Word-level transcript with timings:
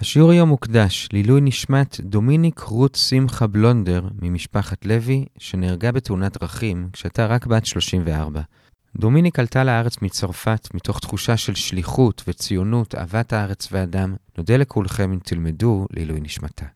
השיעור 0.00 0.30
היום 0.30 0.48
מוקדש 0.48 1.08
לעילוי 1.12 1.40
נשמת 1.40 2.00
דומיניק 2.00 2.60
רות 2.60 2.94
שמחה 2.94 3.46
בלונדר 3.46 4.08
ממשפחת 4.22 4.86
לוי, 4.86 5.24
שנהרגה 5.38 5.92
בתאונת 5.92 6.40
דרכים 6.40 6.88
כשהייתה 6.92 7.26
רק 7.26 7.46
בת 7.46 7.66
34. 7.66 8.40
דומיניק 8.96 9.38
עלתה 9.38 9.64
לארץ 9.64 10.02
מצרפת 10.02 10.68
מתוך 10.74 10.98
תחושה 10.98 11.36
של 11.36 11.54
שליחות 11.54 12.24
וציונות, 12.28 12.94
אהבת 12.94 13.32
הארץ 13.32 13.68
והאדם. 13.72 14.14
נודה 14.38 14.56
לכולכם 14.56 15.12
אם 15.12 15.18
תלמדו 15.24 15.86
לעילוי 15.90 16.20
נשמתה. 16.20 16.66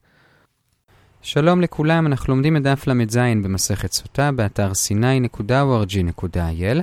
שלום 1.22 1.60
לכולם, 1.60 2.06
אנחנו 2.06 2.34
לומדים 2.34 2.56
את 2.56 2.62
דף 2.62 2.86
ל"ז 2.86 3.16
במסכת 3.16 3.92
סוטה, 3.92 4.32
באתר 4.32 4.72
sny.org.il. 4.72 6.78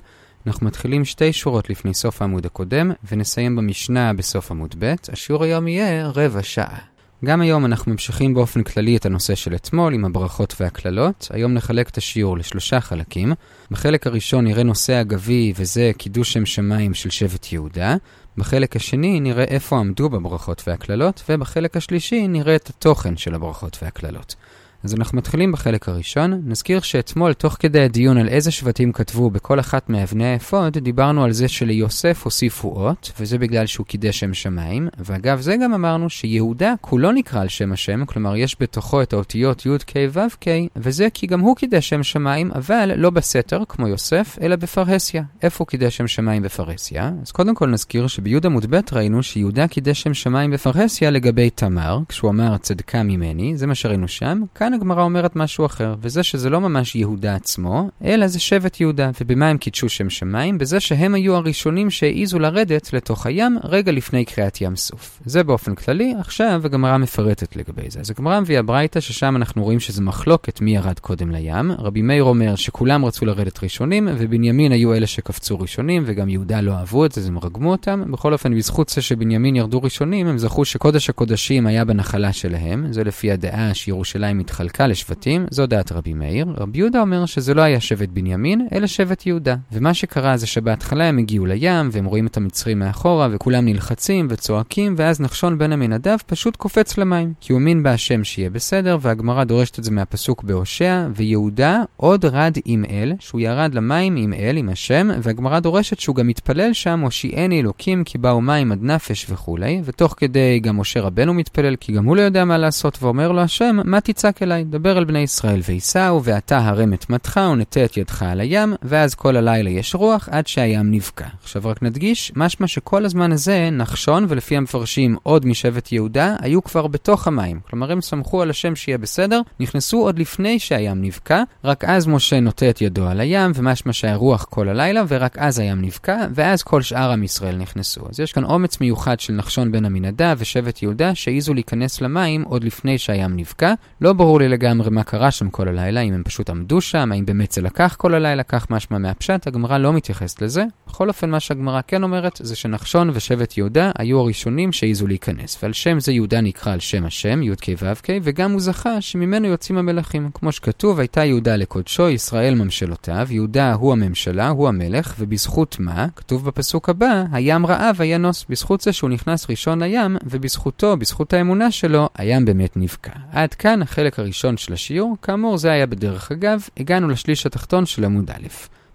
אנחנו 0.47 0.67
מתחילים 0.67 1.05
שתי 1.05 1.33
שורות 1.33 1.69
לפני 1.69 1.93
סוף 1.93 2.21
העמוד 2.21 2.45
הקודם, 2.45 2.91
ונסיים 3.11 3.55
במשנה 3.55 4.13
בסוף 4.13 4.51
עמוד 4.51 4.75
ב'. 4.79 4.93
השיעור 5.09 5.43
היום 5.43 5.67
יהיה 5.67 6.07
רבע 6.07 6.43
שעה. 6.43 6.77
גם 7.25 7.41
היום 7.41 7.65
אנחנו 7.65 7.91
ממשיכים 7.91 8.33
באופן 8.33 8.64
כללי 8.64 8.97
את 8.97 9.05
הנושא 9.05 9.36
של 9.36 9.55
אתמול 9.55 9.93
עם 9.93 10.05
הברכות 10.05 10.55
והקללות. 10.59 11.28
היום 11.33 11.54
נחלק 11.54 11.89
את 11.89 11.97
השיעור 11.97 12.37
לשלושה 12.37 12.81
חלקים. 12.81 13.33
בחלק 13.71 14.07
הראשון 14.07 14.45
נראה 14.45 14.64
נושא 14.64 15.01
אגבי, 15.01 15.54
וזה 15.55 15.92
קידוש 15.97 16.33
שם 16.33 16.45
שמיים 16.45 16.93
של 16.93 17.09
שבט 17.09 17.54
יהודה. 17.54 17.95
בחלק 18.37 18.75
השני 18.75 19.19
נראה 19.19 19.43
איפה 19.43 19.78
עמדו 19.79 20.09
בברכות 20.09 20.64
והקללות, 20.67 21.23
ובחלק 21.29 21.78
השלישי 21.78 22.28
נראה 22.28 22.56
את 22.56 22.69
התוכן 22.69 23.17
של 23.17 23.36
הברכות 23.36 23.78
והקללות. 23.81 24.36
אז 24.83 24.95
אנחנו 24.95 25.17
מתחילים 25.17 25.51
בחלק 25.51 25.89
הראשון. 25.89 26.41
נזכיר 26.45 26.81
שאתמול, 26.81 27.33
תוך 27.33 27.57
כדי 27.59 27.81
הדיון 27.81 28.17
על 28.17 28.27
איזה 28.27 28.51
שבטים 28.51 28.91
כתבו 28.91 29.29
בכל 29.29 29.59
אחת 29.59 29.89
מאבני 29.89 30.25
האפוד, 30.25 30.77
דיברנו 30.77 31.23
על 31.23 31.31
זה 31.31 31.47
שליוסף 31.47 32.22
הוסיפו 32.23 32.67
אות, 32.67 33.11
וזה 33.19 33.38
בגלל 33.38 33.66
שהוא 33.66 33.86
קידש 33.86 34.19
שם 34.19 34.33
שמיים. 34.33 34.88
ואגב, 34.97 35.41
זה 35.41 35.55
גם 35.63 35.73
אמרנו 35.73 36.09
שיהודה 36.09 36.73
כולו 36.81 37.11
נקרא 37.11 37.41
על 37.41 37.47
שם 37.47 37.72
השם, 37.72 38.05
כלומר 38.05 38.36
יש 38.36 38.55
בתוכו 38.59 39.02
את 39.02 39.13
האותיות 39.13 39.66
י' 39.66 39.69
כ' 39.88 39.95
ו' 40.14 40.19
כ', 40.42 40.47
וזה 40.75 41.08
כי 41.14 41.28
גם 41.28 41.39
הוא 41.39 41.56
קידש 41.56 41.89
שם 41.89 42.03
שמיים, 42.03 42.52
אבל 42.56 42.91
לא 42.95 43.09
בסתר, 43.09 43.64
כמו 43.69 43.88
יוסף, 43.88 44.38
אלא 44.41 44.56
בפרהסיה. 44.56 45.23
איפה 45.44 45.56
הוא 45.64 45.67
קידש 45.67 45.97
שם 45.97 46.08
שמיים 46.08 46.41
בפרהסיה? 46.44 47.12
אז 47.22 47.31
קודם 47.31 47.56
כל 47.56 47.67
נזכיר 47.67 48.08
שבי' 48.08 48.38
עמוד 48.45 48.66
ב' 48.69 48.80
ראינו 48.91 49.23
שיהודה 49.23 49.67
קידש 49.67 50.02
שם 50.02 50.14
שמיים 50.14 50.52
בפרהסיה 50.52 51.09
לגבי 51.09 51.50
תמר, 51.50 52.00
כשהוא 52.09 52.31
אמר 52.31 52.58
צדקה 52.58 53.03
ממני, 53.03 53.58
זה 53.58 53.67
מה 53.67 53.75
שראינו 53.75 54.08
שם. 54.08 54.41
הגמרא 54.73 55.04
אומרת 55.04 55.36
משהו 55.36 55.66
אחר, 55.66 55.96
וזה 56.02 56.23
שזה 56.23 56.50
לא 56.50 56.62
ממש 56.62 56.96
יהודה 56.96 57.36
עצמו, 57.36 57.90
אלא 58.04 58.28
זה 58.28 58.40
שבט 58.40 58.82
יהודה. 58.82 59.12
ובמה 59.22 59.48
הם 59.50 59.58
קידשו 59.58 59.90
שם 59.90 60.09
שמיים? 60.09 60.58
בזה 60.58 60.80
שהם 60.80 61.16
היו 61.16 61.36
הראשונים 61.36 61.90
שהעיזו 61.90 62.40
לרדת 62.40 62.94
לתוך 62.94 63.26
הים 63.26 63.58
רגע 63.64 63.92
לפני 63.92 64.26
קריאת 64.26 64.62
ים 64.62 64.76
סוף. 64.76 65.22
זה 65.26 65.44
באופן 65.44 65.76
כללי, 65.76 66.14
עכשיו 66.20 66.62
הגמרא 66.66 66.98
מפרטת 66.98 67.56
לגבי 67.56 67.90
זה. 67.90 68.00
אז 68.00 68.12
הגמרא 68.12 68.40
מביאה 68.40 68.62
ברייתא 68.62 69.00
ששם 69.00 69.36
אנחנו 69.36 69.64
רואים 69.64 69.80
שזה 69.80 70.02
מחלוקת 70.02 70.62
מי 70.62 70.76
ירד 70.76 71.00
קודם 71.00 71.31
לים. 71.31 71.72
רבי 71.72 72.02
מאיר 72.02 72.24
אומר 72.24 72.56
שכולם 72.56 73.06
רצו 73.06 73.26
לרדת 73.26 73.64
ראשונים, 73.64 74.08
ובנימין 74.18 74.72
היו 74.72 74.94
אלה 74.94 75.08
שקפצו 75.08 75.59
ראשונים, 75.59 76.04
וגם 76.06 76.30
יהודה 76.30 76.62
לא 76.62 76.72
אהבו 76.72 77.06
את 77.06 77.12
זה, 77.12 77.22
אז 77.22 77.28
הם 77.28 77.40
רגמו 77.40 77.72
אותם. 77.72 78.12
בכל 78.12 78.34
אופן, 78.34 78.58
בזכות 78.58 78.90
זה 78.90 79.02
שבנימין 79.02 79.56
ירדו 79.56 79.81
ראשונים, 79.84 80.28
הם 80.28 80.38
זכו 80.38 80.66
שקודש 80.66 81.09
הקודשים 81.09 81.68
היה 81.68 81.86
בנחלה 81.86 82.34
שלהם. 82.34 82.94
זה 82.94 83.04
לפי 83.04 83.31
הדעה 83.31 83.74
שירושלים 83.74 84.38
התחלקה 84.58 84.88
לשבטים, 84.88 85.45
זו 85.52 85.66
דעת 85.66 85.91
רבי 85.91 86.13
מאיר. 86.13 86.45
רבי 86.58 86.77
יהודה 86.77 87.02
אומר 87.02 87.25
שזה 87.25 87.53
לא 87.53 87.61
היה 87.61 87.80
שבט 87.80 88.09
בנימין, 88.09 88.67
אלא 88.73 88.88
שבט 88.88 89.25
יהודה. 89.25 89.55
ומה 89.72 89.94
שקרה 89.94 90.38
זה 90.38 90.47
שבהתחלה 90.47 91.05
הם 91.05 91.17
הגיעו 91.17 91.45
לים, 91.45 91.89
והם 91.91 92.05
רואים 92.05 92.27
את 92.27 92.38
המצרים 92.38 92.80
מאחורה, 92.80 93.28
וכולם 93.31 93.66
נלחצים 93.66 94.28
וצועקים, 94.30 94.95
ואז 94.97 95.22
נחשון 95.22 95.58
בן 95.58 95.73
עמינדב 95.73 96.17
פשוט 96.25 96.55
קופץ 96.55 96.97
למים. 96.97 97.33
כי 97.41 97.53
הוא 97.53 97.59
האמין 97.59 97.83
בהשם 97.83 98.23
שיהיה 98.23 98.50
בסדר, 98.50 98.97
והגמרא 99.02 99.44
דורשת 99.44 99.80
את 99.80 99.83
זה 99.83 99.91
מהפסוק 99.91 100.44
בהושע, 100.44 101.08
ויהודה 101.16 101.81
עוד 101.97 102.25
רד 102.25 102.58
עם 102.66 102.85
אל, 102.89 103.13
שהוא 103.19 103.41
ירד 103.41 103.73
למים 103.73 104.16
עם 104.16 104.34
אל, 104.34 104.57
עם 104.57 104.69
השם, 104.69 105.09
והגמרא 105.22 105.59
דורשת 105.59 106.00
שהוא 106.00 106.16
גם 106.16 106.28
מתפלל 106.28 106.73
שם, 106.73 107.00
הושיעני 107.00 107.59
אלוקים, 107.59 108.03
כי 108.03 108.17
באו 108.17 108.41
מים 108.41 108.72
עד 108.72 108.84
נפש 108.84 109.25
וכולי, 109.29 109.81
ותוך 109.85 110.13
כדי 110.17 110.59
גם 110.59 110.78
משה 110.78 111.01
רבנו 111.01 111.34
מתפלל, 111.34 111.75
כי 111.75 111.91
גם 111.91 112.06
הוא 112.06 112.16
לא 112.16 112.22
יודע 112.22 112.46
מה 112.46 112.57
לעשות, 112.57 112.97
ואומר 113.01 113.31
לו 113.31 113.41
השם, 113.41 113.78
מה 113.85 114.01
תצעק? 114.01 114.47
דבר 114.66 114.97
אל 114.97 115.03
בני 115.03 115.19
ישראל 115.19 115.62
וייסעו, 115.68 116.24
ואתה 116.24 116.58
הרם 116.58 116.94
את 116.94 117.09
מטך 117.09 117.40
ונטה 117.52 117.85
את 117.85 117.97
ידך 117.97 118.24
על 118.24 118.40
הים, 118.40 118.74
ואז 118.84 119.16
כל 119.16 119.35
הלילה 119.35 119.69
יש 119.69 119.96
רוח 119.96 120.30
עד 120.31 120.47
שהים 120.47 120.91
נבקע. 120.91 121.25
עכשיו 121.44 121.62
רק 121.66 121.84
נדגיש, 121.84 122.31
משמע 122.35 122.68
שכל 122.68 123.06
הזמן 123.06 123.31
הזה, 123.31 123.69
נחשון, 123.72 124.25
ולפי 124.30 124.58
המפרשים 124.58 125.18
עוד 125.24 125.46
משבט 125.46 125.91
יהודה, 125.91 126.35
היו 126.40 126.63
כבר 126.63 126.88
בתוך 126.88 127.28
המים. 127.28 127.59
כלומר, 127.69 127.91
הם 127.91 128.02
סמכו 128.02 128.41
על 128.41 128.50
השם 128.50 128.75
שיהיה 128.75 128.97
בסדר, 128.97 129.41
נכנסו 129.59 129.97
עוד 129.97 130.19
לפני 130.19 130.59
שהים 130.59 131.02
נבקע, 131.02 131.44
רק 131.64 131.84
אז 131.84 132.08
משה 132.08 132.40
נוטה 132.40 132.69
את 132.69 132.81
ידו 132.81 133.08
על 133.08 133.19
הים, 133.19 133.52
ומשמע 133.56 133.94
שהיה 133.94 134.16
רוח 134.16 134.46
כל 134.50 134.69
הלילה, 134.69 135.03
ורק 135.08 135.38
אז 135.38 135.59
הים 135.59 135.81
נבקע, 135.81 136.25
ואז 136.34 136.64
כל 136.64 136.81
שאר 136.81 137.12
עם 137.12 137.24
ישראל 137.24 137.56
נכנסו. 137.58 138.02
אז 138.09 138.19
יש 138.19 138.31
כאן 138.31 138.44
אומץ 138.44 138.81
מיוחד 138.81 139.19
של 139.19 139.34
נחשון 139.34 139.72
בן 139.72 139.85
עמינדב 139.85 140.35
ושבט 140.40 140.84
יהודה, 140.84 141.16
שהעיזו 141.16 141.53
להיכנס 141.53 142.02
למים 142.02 142.44
עוד 142.44 142.64
לפני 142.64 142.97
שהים 142.97 143.35
נבקע. 143.35 143.74
לא 144.02 144.14
ברור 144.14 144.37
לי 144.40 144.50
לגמרי 144.50 144.90
מה 144.90 145.03
קרה 145.03 145.31
שם 145.31 145.50
כל 145.50 145.68
הלילה, 145.68 146.02
אם 146.02 146.14
הם 146.14 146.24
פשוט 146.24 146.50
עמדו 146.50 146.81
שם, 146.81 147.12
האם 147.12 147.25
באמת 147.25 147.52
זה 147.52 147.62
לקח 147.62 147.96
כל 147.98 148.14
הלילה, 148.14 148.44
כך 148.44 148.72
משמע 148.72 148.98
מהפשט, 148.98 149.48
הגמרא 149.48 149.78
לא 149.78 149.94
מתייחסת 149.94 150.42
לזה. 150.42 150.64
בכל 150.88 151.08
אופן, 151.08 151.30
מה 151.30 151.40
שהגמרא 151.40 151.81
כן 151.88 152.03
אומרת, 152.03 152.40
זה 152.44 152.56
שנחשון 152.56 153.09
ושבט 153.14 153.58
יהודה 153.58 153.92
היו 153.97 154.20
הראשונים 154.20 154.72
שהעיזו 154.72 155.08
להיכנס, 155.08 155.58
ועל 155.64 155.74
שם 155.74 156.00
זה 156.00 156.12
יהודה 156.12 156.42
נקרא 156.42 156.74
על 156.74 156.80
שם 156.80 157.06
השם, 157.06 157.44
י"ק 157.44 157.66
ו"ק, 157.81 158.08
וגם 158.24 158.52
הוא 158.52 158.62
זכה 158.62 159.02
שממנו 159.02 159.47
יוצאים 159.47 159.78
המלכים. 159.78 160.30
כמו 160.34 160.52
שכתוב, 160.52 161.00
הייתה 161.00 161.26
יהודה 161.26 161.56
לקודשו, 161.56 162.09
ישראל 162.09 162.56
ממשלותיו, 162.56 163.28
יהודה 163.30 163.74
הוא 163.74 163.92
הממשלה, 163.92 164.50
הוא 164.50 164.68
המלך, 164.68 165.14
ובזכות 165.20 165.78
מה? 165.80 166.08
כתוב 166.16 166.46
בפסוק 166.46 166.90
הבא, 166.90 167.24
הים 167.31 167.66
רעב 167.66 167.96
וינוס. 167.97 168.46
בזכות 168.50 168.81
זה 168.81 168.94
שהוא 168.94 169.09
נכנס 169.09 169.50
ראשון 169.50 169.84
לים, 169.84 170.18
ובזכותו, 170.24 170.97
בזכות 170.97 171.34
האמונה 171.34 171.72
שלו, 171.72 172.09
הים 172.16 172.46
באמת 172.46 172.78
נבקע. 172.78 173.12
עד 173.31 173.53
כאן 173.53 173.81
החלק 173.81 174.20
הראשון 174.28 174.58
של 174.58 174.74
השיעור, 174.74 175.18
כאמור 175.22 175.58
זה 175.58 175.72
היה 175.72 175.86
בדרך 175.86 176.32
אגב, 176.32 176.68
הגענו 176.78 177.08
לשליש 177.08 177.46
התחתון 177.46 177.86
של 177.86 178.06
עמוד 178.06 178.32
א'. 178.32 178.48